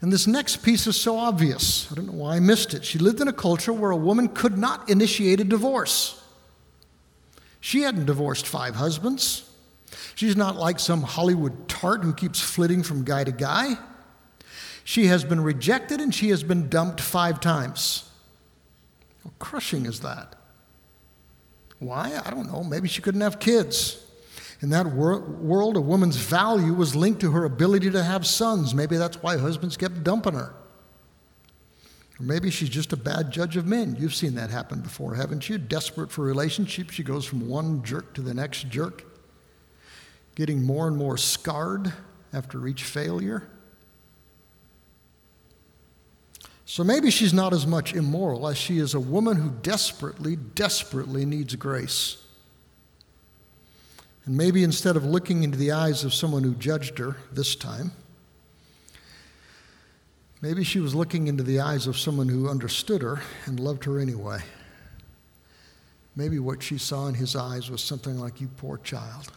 And 0.00 0.12
this 0.12 0.26
next 0.26 0.56
piece 0.64 0.88
is 0.88 1.00
so 1.00 1.16
obvious. 1.16 1.90
I 1.92 1.94
don't 1.94 2.06
know 2.06 2.24
why 2.24 2.34
I 2.34 2.40
missed 2.40 2.74
it. 2.74 2.84
She 2.84 2.98
lived 2.98 3.20
in 3.20 3.28
a 3.28 3.32
culture 3.32 3.72
where 3.72 3.92
a 3.92 3.96
woman 3.96 4.26
could 4.26 4.58
not 4.58 4.90
initiate 4.90 5.38
a 5.38 5.44
divorce. 5.44 6.20
She 7.60 7.82
hadn't 7.82 8.06
divorced 8.06 8.48
five 8.48 8.74
husbands. 8.74 9.48
She's 10.16 10.36
not 10.36 10.56
like 10.56 10.80
some 10.80 11.02
Hollywood 11.02 11.68
tart 11.68 12.02
who 12.02 12.12
keeps 12.12 12.40
flitting 12.40 12.82
from 12.82 13.04
guy 13.04 13.22
to 13.22 13.32
guy. 13.32 13.76
She 14.90 15.06
has 15.06 15.22
been 15.22 15.40
rejected 15.40 16.00
and 16.00 16.12
she 16.12 16.30
has 16.30 16.42
been 16.42 16.68
dumped 16.68 17.00
five 17.00 17.38
times. 17.38 18.10
How 19.22 19.30
crushing 19.38 19.86
is 19.86 20.00
that? 20.00 20.34
Why? 21.78 22.20
I 22.24 22.28
don't 22.28 22.50
know. 22.50 22.64
Maybe 22.64 22.88
she 22.88 23.00
couldn't 23.00 23.20
have 23.20 23.38
kids. 23.38 24.04
In 24.60 24.70
that 24.70 24.86
wor- 24.86 25.20
world, 25.20 25.76
a 25.76 25.80
woman's 25.80 26.16
value 26.16 26.74
was 26.74 26.96
linked 26.96 27.20
to 27.20 27.30
her 27.30 27.44
ability 27.44 27.92
to 27.92 28.02
have 28.02 28.26
sons. 28.26 28.74
Maybe 28.74 28.96
that's 28.96 29.22
why 29.22 29.38
husbands 29.38 29.76
kept 29.76 30.02
dumping 30.02 30.34
her. 30.34 30.56
Or 32.18 32.24
maybe 32.24 32.50
she's 32.50 32.68
just 32.68 32.92
a 32.92 32.96
bad 32.96 33.30
judge 33.30 33.56
of 33.56 33.68
men. 33.68 33.94
You've 33.96 34.16
seen 34.16 34.34
that 34.34 34.50
happen 34.50 34.80
before, 34.80 35.14
haven't 35.14 35.48
you? 35.48 35.56
Desperate 35.56 36.10
for 36.10 36.24
relationships, 36.24 36.94
she 36.94 37.04
goes 37.04 37.24
from 37.24 37.48
one 37.48 37.84
jerk 37.84 38.12
to 38.14 38.22
the 38.22 38.34
next 38.34 38.68
jerk, 38.70 39.04
getting 40.34 40.64
more 40.64 40.88
and 40.88 40.96
more 40.96 41.16
scarred 41.16 41.92
after 42.32 42.66
each 42.66 42.82
failure. 42.82 43.48
So 46.70 46.84
maybe 46.84 47.10
she's 47.10 47.34
not 47.34 47.52
as 47.52 47.66
much 47.66 47.94
immoral 47.94 48.46
as 48.46 48.56
she 48.56 48.78
is 48.78 48.94
a 48.94 49.00
woman 49.00 49.36
who 49.36 49.50
desperately, 49.50 50.36
desperately 50.36 51.24
needs 51.24 51.56
grace. 51.56 52.18
And 54.24 54.36
maybe 54.36 54.62
instead 54.62 54.94
of 54.94 55.04
looking 55.04 55.42
into 55.42 55.58
the 55.58 55.72
eyes 55.72 56.04
of 56.04 56.14
someone 56.14 56.44
who 56.44 56.54
judged 56.54 56.98
her 56.98 57.16
this 57.32 57.56
time, 57.56 57.90
maybe 60.40 60.62
she 60.62 60.78
was 60.78 60.94
looking 60.94 61.26
into 61.26 61.42
the 61.42 61.58
eyes 61.58 61.88
of 61.88 61.98
someone 61.98 62.28
who 62.28 62.48
understood 62.48 63.02
her 63.02 63.20
and 63.46 63.58
loved 63.58 63.82
her 63.82 63.98
anyway. 63.98 64.38
Maybe 66.14 66.38
what 66.38 66.62
she 66.62 66.78
saw 66.78 67.08
in 67.08 67.14
his 67.14 67.34
eyes 67.34 67.68
was 67.68 67.82
something 67.82 68.16
like, 68.16 68.40
You 68.40 68.46
poor 68.46 68.78
child. 68.78 69.32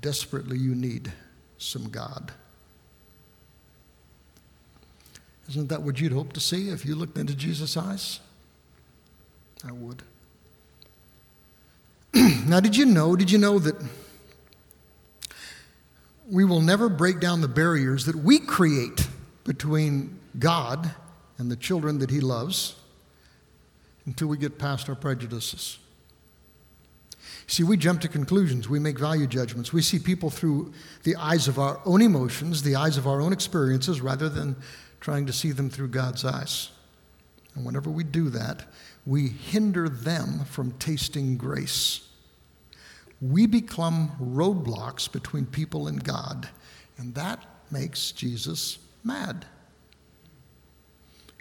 Desperately, 0.00 0.58
you 0.58 0.76
need 0.76 1.12
some 1.58 1.88
God. 1.88 2.32
Isn't 5.52 5.68
that 5.68 5.82
what 5.82 6.00
you'd 6.00 6.12
hope 6.12 6.32
to 6.32 6.40
see 6.40 6.70
if 6.70 6.86
you 6.86 6.94
looked 6.94 7.18
into 7.18 7.34
Jesus' 7.34 7.76
eyes? 7.76 8.20
I 9.62 9.70
would. 9.70 10.02
now, 12.46 12.58
did 12.58 12.74
you 12.74 12.86
know, 12.86 13.16
did 13.16 13.30
you 13.30 13.36
know 13.36 13.58
that 13.58 13.76
we 16.26 16.46
will 16.46 16.62
never 16.62 16.88
break 16.88 17.20
down 17.20 17.42
the 17.42 17.48
barriers 17.48 18.06
that 18.06 18.16
we 18.16 18.38
create 18.38 19.06
between 19.44 20.18
God 20.38 20.90
and 21.36 21.50
the 21.50 21.56
children 21.56 21.98
that 21.98 22.08
He 22.08 22.20
loves 22.20 22.74
until 24.06 24.28
we 24.28 24.38
get 24.38 24.58
past 24.58 24.88
our 24.88 24.94
prejudices? 24.94 25.78
See, 27.46 27.62
we 27.62 27.76
jump 27.76 28.00
to 28.00 28.08
conclusions. 28.08 28.70
We 28.70 28.78
make 28.78 28.98
value 28.98 29.26
judgments. 29.26 29.70
We 29.70 29.82
see 29.82 29.98
people 29.98 30.30
through 30.30 30.72
the 31.02 31.14
eyes 31.16 31.46
of 31.46 31.58
our 31.58 31.78
own 31.84 32.00
emotions, 32.00 32.62
the 32.62 32.74
eyes 32.76 32.96
of 32.96 33.06
our 33.06 33.20
own 33.20 33.34
experiences, 33.34 34.00
rather 34.00 34.30
than 34.30 34.56
trying 35.02 35.26
to 35.26 35.32
see 35.32 35.52
them 35.52 35.68
through 35.68 35.88
God's 35.88 36.24
eyes. 36.24 36.70
And 37.54 37.66
whenever 37.66 37.90
we 37.90 38.04
do 38.04 38.30
that, 38.30 38.64
we 39.04 39.28
hinder 39.28 39.90
them 39.90 40.46
from 40.46 40.72
tasting 40.78 41.36
grace. 41.36 42.08
We 43.20 43.46
become 43.46 44.12
roadblocks 44.18 45.12
between 45.12 45.44
people 45.44 45.86
and 45.86 46.02
God, 46.02 46.48
and 46.96 47.14
that 47.14 47.44
makes 47.70 48.12
Jesus 48.12 48.78
mad. 49.04 49.44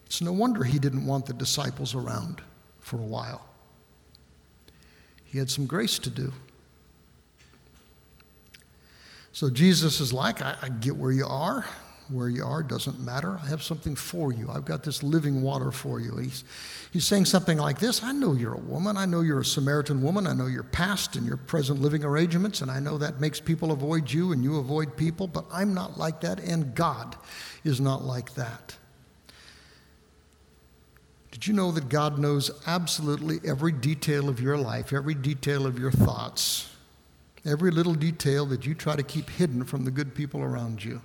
It's 0.06 0.22
no 0.22 0.34
wonder 0.34 0.66
he 0.66 0.80
didn't 0.80 1.06
want 1.06 1.28
the 1.28 1.34
disciples 1.34 1.96
around 1.96 2.42
for 2.82 2.98
a 2.98 3.06
while. 3.06 3.48
He 5.24 5.38
had 5.38 5.50
some 5.50 5.66
grace 5.66 5.98
to 6.00 6.10
do 6.10 6.34
So 9.34 9.50
Jesus 9.50 10.00
is 10.00 10.12
like, 10.12 10.42
I, 10.42 10.56
I 10.62 10.70
get 10.70 10.96
where 10.96 11.12
you 11.12 11.26
are. 11.26 11.66
Where 12.12 12.30
you 12.30 12.44
are 12.44 12.62
doesn't 12.62 13.00
matter. 13.00 13.40
I 13.42 13.48
have 13.48 13.64
something 13.64 13.96
for 13.96 14.34
you. 14.34 14.50
I've 14.52 14.66
got 14.66 14.84
this 14.84 15.02
living 15.02 15.42
water 15.42 15.72
for 15.72 16.00
you. 16.00 16.18
He's, 16.18 16.44
he's 16.92 17.08
saying 17.08 17.26
something 17.26 17.58
like 17.58 17.80
this 17.80 18.04
I 18.04 18.12
know 18.12 18.34
you're 18.34 18.54
a 18.54 18.60
woman. 18.60 18.98
I 18.98 19.06
know 19.06 19.22
you're 19.22 19.40
a 19.40 19.46
Samaritan 19.46 20.02
woman. 20.02 20.28
I 20.28 20.34
know 20.34 20.48
your 20.48 20.64
past 20.64 21.16
and 21.16 21.26
your 21.26 21.38
present 21.38 21.82
living 21.82 22.04
arrangements, 22.04 22.62
and 22.62 22.70
I 22.70 22.80
know 22.80 22.98
that 22.98 23.22
makes 23.22 23.40
people 23.40 23.72
avoid 23.72 24.12
you 24.12 24.34
and 24.34 24.44
you 24.44 24.58
avoid 24.58 24.98
people, 24.98 25.28
but 25.28 25.46
I'm 25.52 25.74
not 25.74 25.98
like 25.98 26.22
that, 26.22 26.40
and 26.40 26.76
God 26.76 27.16
is 27.64 27.80
not 27.80 28.04
like 28.04 28.34
that. 28.34 28.76
Did 31.32 31.48
you 31.48 31.54
know 31.54 31.72
that 31.72 31.88
God 31.88 32.20
knows 32.20 32.52
absolutely 32.68 33.40
every 33.50 33.72
detail 33.72 34.28
of 34.28 34.42
your 34.42 34.58
life, 34.58 34.92
every 34.92 35.16
detail 35.16 35.66
of 35.66 35.80
your 35.80 35.92
thoughts, 35.92 36.70
every 37.46 37.72
little 37.72 37.96
detail 37.96 38.46
that 38.48 38.66
you 38.66 38.76
try 38.76 38.96
to 38.96 39.04
keep 39.04 39.30
hidden 39.30 39.64
from 39.64 39.86
the 39.86 39.92
good 39.92 40.14
people 40.14 40.42
around 40.42 40.84
you? 40.84 41.02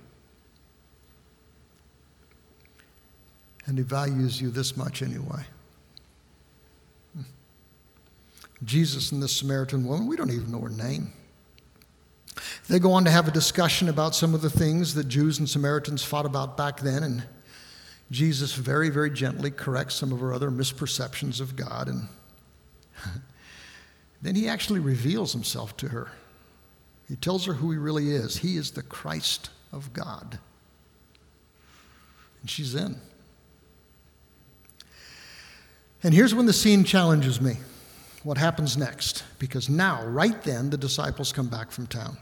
And 3.67 3.77
He 3.77 3.83
values 3.83 4.41
you 4.41 4.49
this 4.49 4.75
much 4.75 5.01
anyway. 5.01 5.43
Jesus 8.63 9.11
and 9.11 9.21
this 9.21 9.35
Samaritan 9.35 9.85
woman, 9.85 10.07
we 10.07 10.15
don't 10.15 10.31
even 10.31 10.51
know 10.51 10.61
her 10.61 10.69
name. 10.69 11.13
They 12.67 12.79
go 12.79 12.93
on 12.93 13.05
to 13.05 13.11
have 13.11 13.27
a 13.27 13.31
discussion 13.31 13.89
about 13.89 14.15
some 14.15 14.33
of 14.33 14.41
the 14.41 14.49
things 14.49 14.93
that 14.95 15.07
Jews 15.07 15.39
and 15.39 15.47
Samaritans 15.47 16.03
fought 16.03 16.25
about 16.25 16.57
back 16.57 16.79
then, 16.79 17.03
and 17.03 17.23
Jesus 18.11 18.53
very, 18.53 18.89
very 18.89 19.09
gently 19.09 19.51
corrects 19.51 19.95
some 19.95 20.11
of 20.11 20.19
her 20.19 20.33
other 20.33 20.49
misperceptions 20.49 21.39
of 21.39 21.55
God, 21.55 21.87
and 21.87 22.07
then 24.21 24.35
he 24.35 24.47
actually 24.47 24.79
reveals 24.79 25.33
himself 25.33 25.77
to 25.77 25.89
her. 25.89 26.11
He 27.07 27.15
tells 27.15 27.45
her 27.45 27.53
who 27.53 27.71
he 27.71 27.77
really 27.77 28.11
is. 28.11 28.37
He 28.37 28.57
is 28.57 28.71
the 28.71 28.83
Christ 28.83 29.49
of 29.71 29.93
God. 29.93 30.39
And 32.41 32.49
she's 32.49 32.75
in. 32.75 32.99
And 36.03 36.13
here's 36.13 36.35
when 36.35 36.45
the 36.45 36.53
scene 36.53 36.83
challenges 36.83 37.41
me 37.41 37.57
what 38.23 38.37
happens 38.37 38.75
next? 38.75 39.23
Because 39.39 39.69
now, 39.69 40.03
right 40.05 40.41
then, 40.43 40.69
the 40.69 40.77
disciples 40.77 41.31
come 41.31 41.47
back 41.47 41.71
from 41.71 41.87
town. 41.87 42.17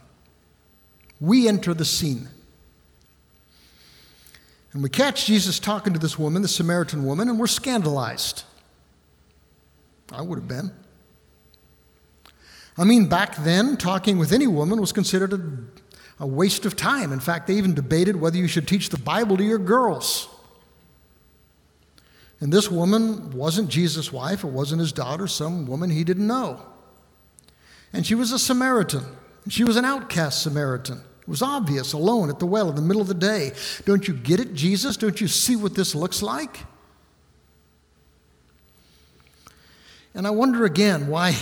We 1.19 1.47
enter 1.47 1.73
the 1.73 1.85
scene. 1.85 2.27
And 4.71 4.83
we 4.83 4.89
catch 4.89 5.25
Jesus 5.25 5.57
talking 5.57 5.93
to 5.93 5.99
this 5.99 6.19
woman, 6.19 6.41
the 6.41 6.47
Samaritan 6.47 7.05
woman, 7.05 7.29
and 7.29 7.39
we're 7.39 7.47
scandalized. 7.47 8.43
I 10.11 10.21
would 10.21 10.38
have 10.38 10.47
been. 10.47 10.71
I 12.77 12.83
mean, 12.83 13.07
back 13.07 13.38
then, 13.38 13.77
talking 13.77 14.17
with 14.17 14.31
any 14.31 14.47
woman 14.47 14.81
was 14.81 14.91
considered 14.91 15.33
a, 15.33 16.23
a, 16.23 16.27
waste 16.27 16.65
of 16.65 16.75
time. 16.75 17.13
In 17.13 17.21
fact, 17.21 17.47
they 17.47 17.53
even 17.55 17.73
debated 17.73 18.17
whether 18.17 18.38
you 18.38 18.47
should 18.47 18.67
teach 18.67 18.89
the 18.89 18.99
Bible 18.99 19.38
to 19.38 19.43
your 19.43 19.57
girls. 19.57 20.27
And 22.39 22.52
this 22.52 22.69
woman 22.69 23.32
wasn't 23.32 23.69
Jesus' 23.69 24.12
wife, 24.12 24.43
it 24.43 24.50
wasn't 24.50 24.82
his 24.82 24.91
daughter, 24.91 25.28
some 25.28 25.65
woman 25.65 25.89
he 25.89 26.04
didn't 26.04 26.28
know. 26.28 26.62
And 27.93 28.06
she 28.06 28.15
was 28.15 28.32
a 28.32 28.39
Samaritan. 28.39 29.06
She 29.48 29.63
was 29.63 29.78
an 29.78 29.86
outcast 29.86 30.41
Samaritan. 30.41 31.02
It 31.21 31.28
was 31.28 31.41
obvious, 31.41 31.93
alone 31.93 32.30
at 32.30 32.39
the 32.39 32.45
well 32.45 32.69
in 32.69 32.76
the 32.76 32.82
middle 32.82 33.02
of 33.02 33.08
the 33.08 33.13
day. 33.13 33.54
Don't 33.86 34.08
you 34.08 34.13
get 34.13 34.39
it, 34.39 34.54
Jesus? 34.54 34.98
Don't 34.98 35.19
you 35.21 35.28
see 35.28 35.56
what 35.56 35.76
this 35.76 35.95
looks 35.95 36.21
like? 36.21 36.60
And 40.13 40.28
I 40.28 40.30
wonder 40.30 40.65
again 40.65 41.08
why, 41.08 41.36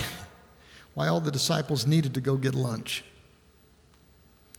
why 0.94 1.08
all 1.08 1.20
the 1.20 1.30
disciples 1.30 1.86
needed 1.86 2.14
to 2.14 2.20
go 2.20 2.36
get 2.36 2.54
lunch. 2.54 3.04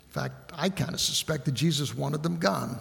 In 0.07 0.11
fact, 0.11 0.51
I 0.55 0.69
kind 0.69 0.93
of 0.93 1.01
suspect 1.01 1.45
that 1.45 1.53
Jesus 1.53 1.95
wanted 1.95 2.23
them 2.23 2.37
gone. 2.37 2.79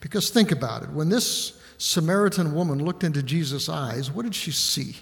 Because 0.00 0.30
think 0.30 0.50
about 0.50 0.82
it 0.82 0.90
when 0.90 1.08
this 1.08 1.59
Samaritan 1.80 2.54
woman 2.54 2.84
looked 2.84 3.04
into 3.04 3.22
Jesus' 3.22 3.66
eyes, 3.66 4.10
what 4.10 4.24
did 4.24 4.34
she 4.34 4.50
see? 4.50 4.96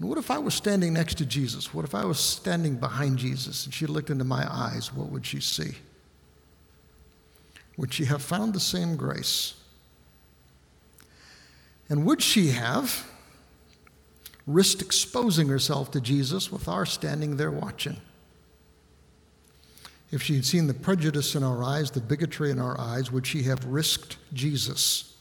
And 0.00 0.08
what 0.08 0.18
if 0.18 0.32
I 0.32 0.38
was 0.38 0.52
standing 0.52 0.92
next 0.92 1.16
to 1.18 1.24
Jesus? 1.24 1.72
What 1.72 1.84
if 1.84 1.94
I 1.94 2.04
was 2.04 2.18
standing 2.18 2.74
behind 2.74 3.18
Jesus 3.18 3.66
and 3.66 3.72
she 3.72 3.86
looked 3.86 4.10
into 4.10 4.24
my 4.24 4.44
eyes? 4.52 4.92
What 4.92 5.10
would 5.10 5.24
she 5.24 5.38
see? 5.38 5.76
Would 7.76 7.94
she 7.94 8.06
have 8.06 8.20
found 8.20 8.52
the 8.52 8.58
same 8.58 8.96
grace? 8.96 9.54
And 11.88 12.04
would 12.04 12.20
she 12.20 12.48
have 12.48 13.08
risked 14.44 14.82
exposing 14.82 15.46
herself 15.46 15.92
to 15.92 16.00
Jesus 16.00 16.50
with 16.50 16.66
our 16.66 16.84
standing 16.84 17.36
there 17.36 17.52
watching? 17.52 17.98
If 20.14 20.22
she 20.22 20.36
had 20.36 20.44
seen 20.44 20.68
the 20.68 20.74
prejudice 20.74 21.34
in 21.34 21.42
our 21.42 21.64
eyes, 21.64 21.90
the 21.90 22.00
bigotry 22.00 22.52
in 22.52 22.60
our 22.60 22.80
eyes, 22.80 23.10
would 23.10 23.26
she 23.26 23.42
have 23.42 23.64
risked 23.64 24.16
Jesus? 24.32 25.12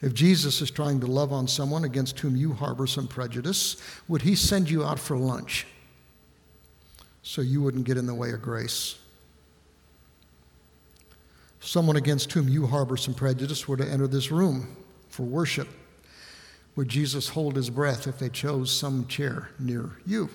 If 0.00 0.14
Jesus 0.14 0.60
is 0.60 0.70
trying 0.70 1.00
to 1.00 1.08
love 1.08 1.32
on 1.32 1.48
someone 1.48 1.82
against 1.82 2.20
whom 2.20 2.36
you 2.36 2.52
harbor 2.52 2.86
some 2.86 3.08
prejudice, 3.08 3.82
would 4.06 4.22
he 4.22 4.36
send 4.36 4.70
you 4.70 4.84
out 4.84 5.00
for 5.00 5.16
lunch 5.16 5.66
so 7.24 7.42
you 7.42 7.60
wouldn't 7.62 7.84
get 7.84 7.96
in 7.96 8.06
the 8.06 8.14
way 8.14 8.30
of 8.30 8.42
grace? 8.42 8.94
Someone 11.58 11.96
against 11.96 12.30
whom 12.30 12.48
you 12.48 12.64
harbor 12.68 12.96
some 12.96 13.12
prejudice 13.12 13.66
were 13.66 13.76
to 13.76 13.90
enter 13.90 14.06
this 14.06 14.30
room 14.30 14.76
for 15.08 15.24
worship. 15.24 15.66
Would 16.76 16.88
Jesus 16.88 17.30
hold 17.30 17.56
his 17.56 17.70
breath 17.70 18.06
if 18.06 18.20
they 18.20 18.28
chose 18.28 18.70
some 18.70 19.08
chair 19.08 19.50
near 19.58 19.96
you? 20.06 20.30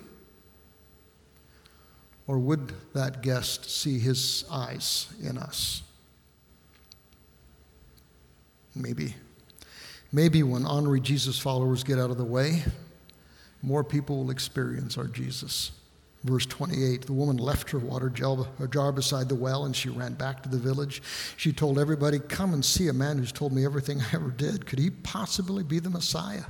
Or 2.27 2.39
would 2.39 2.73
that 2.93 3.21
guest 3.21 3.69
see 3.69 3.99
his 3.99 4.45
eyes 4.49 5.07
in 5.21 5.37
us? 5.37 5.83
Maybe 8.75 9.15
Maybe 10.13 10.43
when 10.43 10.63
honorary 10.67 11.01
Jesus 11.01 11.39
followers 11.39 11.83
get 11.83 11.97
out 11.97 12.11
of 12.11 12.17
the 12.17 12.23
way, 12.23 12.61
more 13.63 13.83
people 13.83 14.17
will 14.17 14.29
experience 14.29 14.95
our 14.95 15.07
Jesus. 15.07 15.71
Verse 16.23 16.45
28 16.45 17.07
The 17.07 17.13
woman 17.13 17.37
left 17.37 17.71
her 17.71 17.79
water 17.79 18.09
jar 18.09 18.91
beside 18.91 19.27
the 19.27 19.35
well 19.35 19.65
and 19.65 19.75
she 19.75 19.89
ran 19.89 20.13
back 20.13 20.43
to 20.43 20.49
the 20.49 20.59
village. 20.59 21.01
She 21.35 21.51
told 21.51 21.79
everybody, 21.79 22.19
Come 22.19 22.53
and 22.53 22.63
see 22.63 22.89
a 22.89 22.93
man 22.93 23.17
who's 23.17 23.31
told 23.31 23.53
me 23.53 23.65
everything 23.65 24.01
I 24.01 24.05
ever 24.13 24.29
did. 24.29 24.67
Could 24.67 24.77
he 24.77 24.91
possibly 24.91 25.63
be 25.63 25.79
the 25.79 25.89
Messiah? 25.89 26.45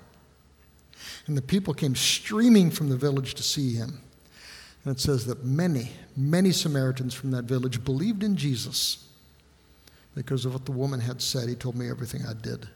And 1.28 1.38
the 1.38 1.42
people 1.42 1.74
came 1.74 1.96
streaming 1.96 2.70
from 2.70 2.90
the 2.90 2.98
village 2.98 3.34
to 3.36 3.44
see 3.44 3.74
him. 3.74 4.02
And 4.86 4.96
it 4.96 5.00
says 5.00 5.26
that 5.28 5.46
many, 5.46 5.92
many 6.18 6.52
Samaritans 6.52 7.14
from 7.14 7.32
that 7.32 7.46
village 7.46 7.84
believed 7.84 8.24
in 8.24 8.36
Jesus 8.36 9.08
because 10.16 10.46
of 10.46 10.54
what 10.54 10.66
the 10.66 10.72
woman 10.72 11.00
had 11.00 11.22
said. 11.22 11.48
He 11.48 11.56
told 11.56 11.76
me 11.76 11.90
everything 11.90 12.26
I 12.26 12.34
did. 12.34 12.68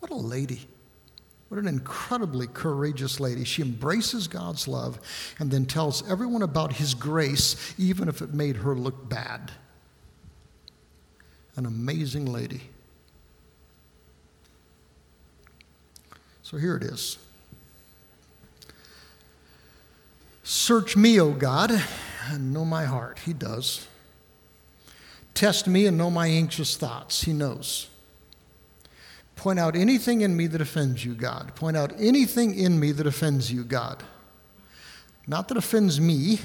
What 0.00 0.10
a 0.10 0.16
lady. 0.16 0.68
What 1.48 1.58
an 1.58 1.66
incredibly 1.66 2.46
courageous 2.46 3.20
lady. 3.20 3.44
She 3.44 3.62
embraces 3.62 4.28
God's 4.28 4.68
love 4.68 5.00
and 5.38 5.50
then 5.50 5.64
tells 5.64 6.08
everyone 6.08 6.42
about 6.42 6.74
His 6.74 6.92
grace, 6.92 7.74
even 7.78 8.08
if 8.08 8.20
it 8.20 8.34
made 8.34 8.56
her 8.56 8.74
look 8.74 9.08
bad. 9.08 9.50
An 11.56 11.64
amazing 11.64 12.26
lady. 12.26 12.60
So 16.42 16.58
here 16.58 16.76
it 16.76 16.82
is. 16.82 17.18
Search 20.50 20.96
me, 20.96 21.20
O 21.20 21.32
God, 21.32 21.70
and 22.30 22.54
know 22.54 22.64
my 22.64 22.86
heart. 22.86 23.18
He 23.26 23.34
does. 23.34 23.86
Test 25.34 25.66
me 25.66 25.84
and 25.84 25.98
know 25.98 26.10
my 26.10 26.26
anxious 26.28 26.74
thoughts. 26.74 27.24
He 27.24 27.34
knows. 27.34 27.88
Point 29.36 29.58
out 29.58 29.76
anything 29.76 30.22
in 30.22 30.34
me 30.34 30.46
that 30.46 30.62
offends 30.62 31.04
you, 31.04 31.14
God. 31.14 31.54
Point 31.54 31.76
out 31.76 31.92
anything 31.98 32.58
in 32.58 32.80
me 32.80 32.92
that 32.92 33.06
offends 33.06 33.52
you, 33.52 33.62
God. 33.62 34.02
Not 35.26 35.48
that 35.48 35.58
offends 35.58 36.00
me, 36.00 36.40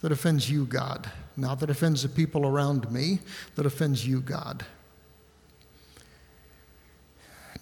that 0.00 0.12
offends 0.12 0.48
you, 0.48 0.64
God. 0.64 1.10
Not 1.36 1.58
that 1.58 1.70
offends 1.70 2.04
the 2.04 2.10
people 2.10 2.46
around 2.46 2.88
me, 2.92 3.18
that 3.56 3.66
offends 3.66 4.06
you, 4.06 4.20
God. 4.20 4.64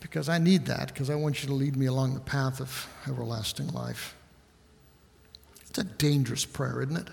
Because 0.00 0.28
I 0.28 0.36
need 0.36 0.66
that, 0.66 0.88
because 0.88 1.08
I 1.08 1.14
want 1.14 1.42
you 1.42 1.48
to 1.48 1.54
lead 1.54 1.76
me 1.76 1.86
along 1.86 2.12
the 2.12 2.20
path 2.20 2.60
of 2.60 2.86
everlasting 3.08 3.68
life. 3.68 4.14
It's 5.72 5.78
a 5.78 5.84
dangerous 5.84 6.44
prayer, 6.44 6.82
isn't 6.82 6.96
it? 6.96 7.08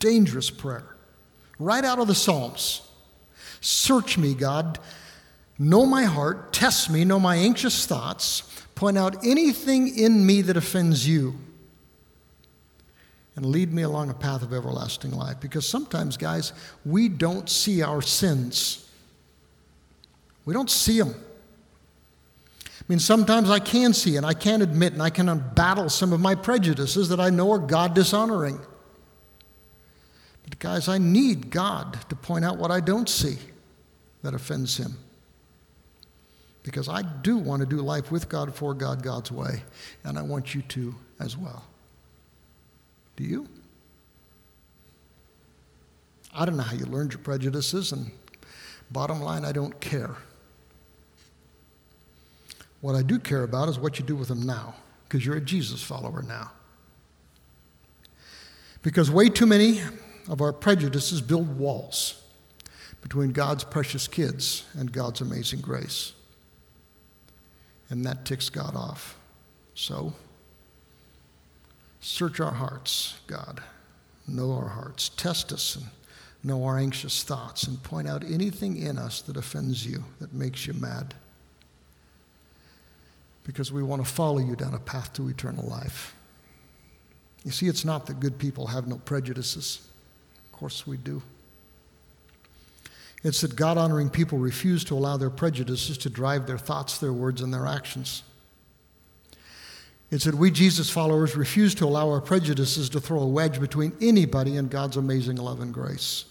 Dangerous 0.00 0.50
prayer. 0.50 0.96
Right 1.58 1.82
out 1.82 1.98
of 1.98 2.06
the 2.06 2.14
Psalms. 2.14 2.82
Search 3.62 4.18
me, 4.18 4.34
God 4.34 4.78
Know 5.58 5.84
my 5.84 6.04
heart, 6.04 6.52
test 6.52 6.88
me, 6.88 7.04
know 7.04 7.18
my 7.18 7.34
anxious 7.34 7.84
thoughts, 7.84 8.42
point 8.76 8.96
out 8.96 9.26
anything 9.26 9.98
in 9.98 10.24
me 10.24 10.40
that 10.42 10.56
offends 10.56 11.08
you, 11.08 11.34
and 13.34 13.44
lead 13.44 13.72
me 13.72 13.82
along 13.82 14.08
a 14.08 14.14
path 14.14 14.42
of 14.42 14.52
everlasting 14.52 15.10
life. 15.10 15.40
Because 15.40 15.66
sometimes, 15.66 16.16
guys, 16.16 16.52
we 16.84 17.08
don't 17.08 17.48
see 17.48 17.82
our 17.82 18.00
sins, 18.00 18.88
we 20.44 20.54
don't 20.54 20.70
see 20.70 21.00
them. 21.00 21.14
Mean, 22.88 22.98
sometimes 22.98 23.50
I 23.50 23.58
can 23.58 23.92
see 23.92 24.16
and 24.16 24.24
I 24.24 24.32
can 24.32 24.62
admit 24.62 24.94
and 24.94 25.02
I 25.02 25.10
can 25.10 25.28
unbattle 25.28 25.90
some 25.90 26.12
of 26.12 26.20
my 26.20 26.34
prejudices 26.34 27.08
that 27.10 27.20
I 27.20 27.28
know 27.28 27.52
are 27.52 27.58
God 27.58 27.94
dishonoring. 27.94 28.58
But, 30.44 30.58
guys, 30.58 30.88
I 30.88 30.96
need 30.96 31.50
God 31.50 31.98
to 32.08 32.16
point 32.16 32.44
out 32.44 32.56
what 32.56 32.70
I 32.70 32.80
don't 32.80 33.08
see 33.08 33.36
that 34.22 34.32
offends 34.32 34.78
Him. 34.78 34.96
Because 36.62 36.88
I 36.88 37.02
do 37.02 37.36
want 37.36 37.60
to 37.60 37.66
do 37.66 37.76
life 37.76 38.10
with 38.10 38.28
God, 38.28 38.54
for 38.54 38.72
God, 38.74 39.02
God's 39.02 39.30
way. 39.30 39.62
And 40.04 40.18
I 40.18 40.22
want 40.22 40.54
you 40.54 40.62
to 40.62 40.94
as 41.20 41.36
well. 41.36 41.64
Do 43.16 43.24
you? 43.24 43.48
I 46.34 46.44
don't 46.44 46.56
know 46.56 46.62
how 46.62 46.76
you 46.76 46.86
learned 46.86 47.12
your 47.12 47.22
prejudices, 47.22 47.92
and 47.92 48.10
bottom 48.90 49.20
line, 49.20 49.44
I 49.44 49.52
don't 49.52 49.78
care. 49.80 50.16
What 52.80 52.94
I 52.94 53.02
do 53.02 53.18
care 53.18 53.42
about 53.42 53.68
is 53.68 53.78
what 53.78 53.98
you 53.98 54.04
do 54.04 54.14
with 54.14 54.28
them 54.28 54.46
now, 54.46 54.74
because 55.04 55.24
you're 55.24 55.36
a 55.36 55.40
Jesus 55.40 55.82
follower 55.82 56.22
now. 56.22 56.52
Because 58.82 59.10
way 59.10 59.28
too 59.28 59.46
many 59.46 59.80
of 60.28 60.40
our 60.40 60.52
prejudices 60.52 61.20
build 61.20 61.58
walls 61.58 62.22
between 63.02 63.30
God's 63.30 63.64
precious 63.64 64.06
kids 64.06 64.64
and 64.74 64.92
God's 64.92 65.20
amazing 65.20 65.60
grace. 65.60 66.12
And 67.90 68.04
that 68.04 68.24
ticks 68.24 68.48
God 68.48 68.76
off. 68.76 69.18
So, 69.74 70.12
search 72.00 72.38
our 72.40 72.52
hearts, 72.52 73.18
God. 73.26 73.62
Know 74.26 74.52
our 74.52 74.68
hearts. 74.68 75.08
Test 75.08 75.52
us 75.52 75.76
and 75.76 75.86
know 76.44 76.64
our 76.64 76.78
anxious 76.78 77.22
thoughts 77.22 77.64
and 77.64 77.82
point 77.82 78.06
out 78.06 78.22
anything 78.24 78.76
in 78.76 78.98
us 78.98 79.22
that 79.22 79.36
offends 79.36 79.86
you, 79.86 80.04
that 80.20 80.32
makes 80.32 80.66
you 80.66 80.74
mad. 80.74 81.14
Because 83.48 83.72
we 83.72 83.82
want 83.82 84.04
to 84.04 84.08
follow 84.08 84.40
you 84.40 84.54
down 84.54 84.74
a 84.74 84.78
path 84.78 85.14
to 85.14 85.28
eternal 85.28 85.66
life. 85.66 86.14
You 87.44 87.50
see, 87.50 87.66
it's 87.66 87.82
not 87.82 88.04
that 88.06 88.20
good 88.20 88.38
people 88.38 88.66
have 88.66 88.86
no 88.86 88.96
prejudices. 88.98 89.88
Of 90.44 90.52
course, 90.52 90.86
we 90.86 90.98
do. 90.98 91.22
It's 93.24 93.40
that 93.40 93.56
God 93.56 93.78
honoring 93.78 94.10
people 94.10 94.36
refuse 94.36 94.84
to 94.84 94.94
allow 94.94 95.16
their 95.16 95.30
prejudices 95.30 95.96
to 95.98 96.10
drive 96.10 96.46
their 96.46 96.58
thoughts, 96.58 96.98
their 96.98 97.14
words, 97.14 97.40
and 97.40 97.52
their 97.52 97.66
actions. 97.66 98.22
It's 100.10 100.24
that 100.24 100.34
we 100.34 100.50
Jesus 100.50 100.90
followers 100.90 101.34
refuse 101.34 101.74
to 101.76 101.86
allow 101.86 102.10
our 102.10 102.20
prejudices 102.20 102.90
to 102.90 103.00
throw 103.00 103.20
a 103.20 103.26
wedge 103.26 103.58
between 103.60 103.94
anybody 104.02 104.58
and 104.58 104.70
God's 104.70 104.98
amazing 104.98 105.36
love 105.36 105.60
and 105.60 105.72
grace. 105.72 106.26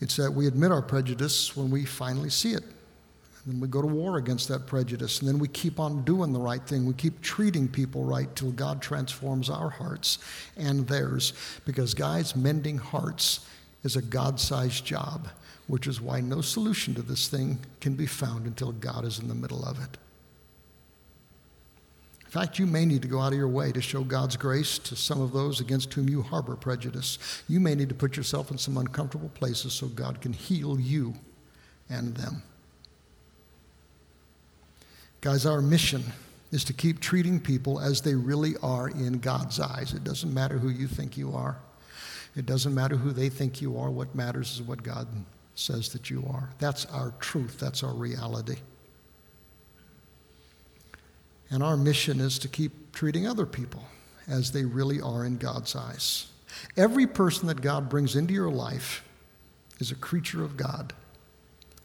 It's 0.00 0.16
that 0.16 0.32
we 0.32 0.46
admit 0.46 0.72
our 0.72 0.80
prejudice 0.80 1.54
when 1.54 1.70
we 1.70 1.84
finally 1.84 2.30
see 2.30 2.52
it. 2.54 2.64
And 3.50 3.56
then 3.56 3.60
we 3.60 3.66
go 3.66 3.82
to 3.82 3.88
war 3.88 4.16
against 4.16 4.46
that 4.46 4.68
prejudice. 4.68 5.18
And 5.18 5.28
then 5.28 5.40
we 5.40 5.48
keep 5.48 5.80
on 5.80 6.04
doing 6.04 6.32
the 6.32 6.38
right 6.38 6.64
thing. 6.64 6.86
We 6.86 6.94
keep 6.94 7.20
treating 7.20 7.66
people 7.66 8.04
right 8.04 8.32
till 8.36 8.52
God 8.52 8.80
transforms 8.80 9.50
our 9.50 9.68
hearts 9.68 10.18
and 10.56 10.86
theirs. 10.86 11.32
Because, 11.66 11.92
guys, 11.92 12.36
mending 12.36 12.78
hearts 12.78 13.40
is 13.82 13.96
a 13.96 14.02
God 14.02 14.38
sized 14.38 14.84
job, 14.84 15.26
which 15.66 15.88
is 15.88 16.00
why 16.00 16.20
no 16.20 16.42
solution 16.42 16.94
to 16.94 17.02
this 17.02 17.26
thing 17.26 17.58
can 17.80 17.94
be 17.94 18.06
found 18.06 18.46
until 18.46 18.70
God 18.70 19.04
is 19.04 19.18
in 19.18 19.26
the 19.26 19.34
middle 19.34 19.64
of 19.64 19.82
it. 19.82 19.98
In 22.24 22.30
fact, 22.30 22.60
you 22.60 22.66
may 22.66 22.86
need 22.86 23.02
to 23.02 23.08
go 23.08 23.18
out 23.18 23.32
of 23.32 23.38
your 23.38 23.48
way 23.48 23.72
to 23.72 23.80
show 23.80 24.04
God's 24.04 24.36
grace 24.36 24.78
to 24.78 24.94
some 24.94 25.20
of 25.20 25.32
those 25.32 25.58
against 25.58 25.92
whom 25.92 26.08
you 26.08 26.22
harbor 26.22 26.54
prejudice. 26.54 27.18
You 27.48 27.58
may 27.58 27.74
need 27.74 27.88
to 27.88 27.96
put 27.96 28.16
yourself 28.16 28.52
in 28.52 28.58
some 28.58 28.76
uncomfortable 28.76 29.30
places 29.30 29.72
so 29.72 29.88
God 29.88 30.20
can 30.20 30.32
heal 30.32 30.78
you 30.78 31.14
and 31.88 32.14
them. 32.14 32.44
Guys, 35.20 35.44
our 35.44 35.60
mission 35.60 36.02
is 36.50 36.64
to 36.64 36.72
keep 36.72 37.00
treating 37.00 37.38
people 37.38 37.78
as 37.78 38.00
they 38.00 38.14
really 38.14 38.54
are 38.62 38.88
in 38.88 39.18
God's 39.18 39.60
eyes. 39.60 39.92
It 39.92 40.02
doesn't 40.02 40.32
matter 40.32 40.58
who 40.58 40.70
you 40.70 40.86
think 40.86 41.16
you 41.16 41.34
are, 41.34 41.56
it 42.36 42.46
doesn't 42.46 42.74
matter 42.74 42.96
who 42.96 43.12
they 43.12 43.28
think 43.28 43.60
you 43.60 43.78
are. 43.78 43.90
What 43.90 44.14
matters 44.14 44.52
is 44.52 44.62
what 44.62 44.82
God 44.82 45.06
says 45.54 45.90
that 45.90 46.10
you 46.10 46.24
are. 46.32 46.48
That's 46.58 46.86
our 46.86 47.12
truth, 47.20 47.58
that's 47.58 47.82
our 47.82 47.92
reality. 47.92 48.56
And 51.50 51.62
our 51.62 51.76
mission 51.76 52.20
is 52.20 52.38
to 52.38 52.48
keep 52.48 52.92
treating 52.92 53.26
other 53.26 53.46
people 53.46 53.84
as 54.28 54.52
they 54.52 54.64
really 54.64 55.00
are 55.00 55.24
in 55.24 55.36
God's 55.36 55.74
eyes. 55.74 56.28
Every 56.76 57.06
person 57.06 57.48
that 57.48 57.60
God 57.60 57.88
brings 57.88 58.16
into 58.16 58.32
your 58.32 58.50
life 58.50 59.04
is 59.80 59.90
a 59.90 59.96
creature 59.96 60.44
of 60.44 60.56
God, 60.56 60.92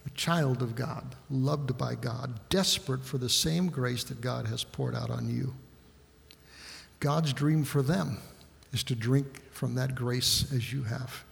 a 0.06 0.10
child 0.10 0.62
of 0.62 0.76
God, 0.76 1.16
loved 1.28 1.76
by 1.76 1.94
God, 1.96 2.38
desperate 2.48 3.04
for 3.04 3.18
the 3.18 3.28
same 3.28 3.68
grace 3.68 4.04
that 4.04 4.20
God 4.20 4.46
has 4.46 4.62
poured 4.62 4.94
out 4.94 5.10
on 5.10 5.28
you. 5.28 5.54
God's 7.00 7.32
dream 7.32 7.64
for 7.64 7.82
them 7.82 8.18
is 8.72 8.82
to 8.84 8.94
drink 8.94 9.42
from 9.52 9.74
that 9.74 9.94
grace 9.94 10.52
as 10.52 10.72
you 10.72 10.84
have. 10.84 11.24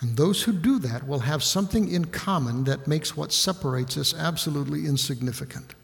And 0.00 0.16
those 0.16 0.42
who 0.42 0.52
do 0.52 0.78
that 0.80 1.08
will 1.08 1.20
have 1.20 1.42
something 1.42 1.90
in 1.90 2.04
common 2.04 2.64
that 2.64 2.86
makes 2.86 3.16
what 3.16 3.32
separates 3.32 3.96
us 3.96 4.14
absolutely 4.14 4.86
insignificant. 4.86 5.74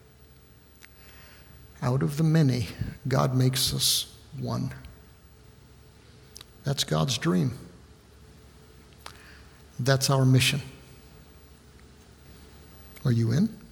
Out 1.83 2.03
of 2.03 2.17
the 2.17 2.23
many, 2.23 2.69
God 3.09 3.35
makes 3.35 3.75
us 3.75 4.15
one. 4.39 4.73
That's 6.63 6.85
God's 6.85 7.19
dream. 7.19 7.59
That's 9.81 10.09
our 10.11 10.25
mission. 10.25 10.63
Are 13.05 13.13
you 13.13 13.33
in? 13.33 13.64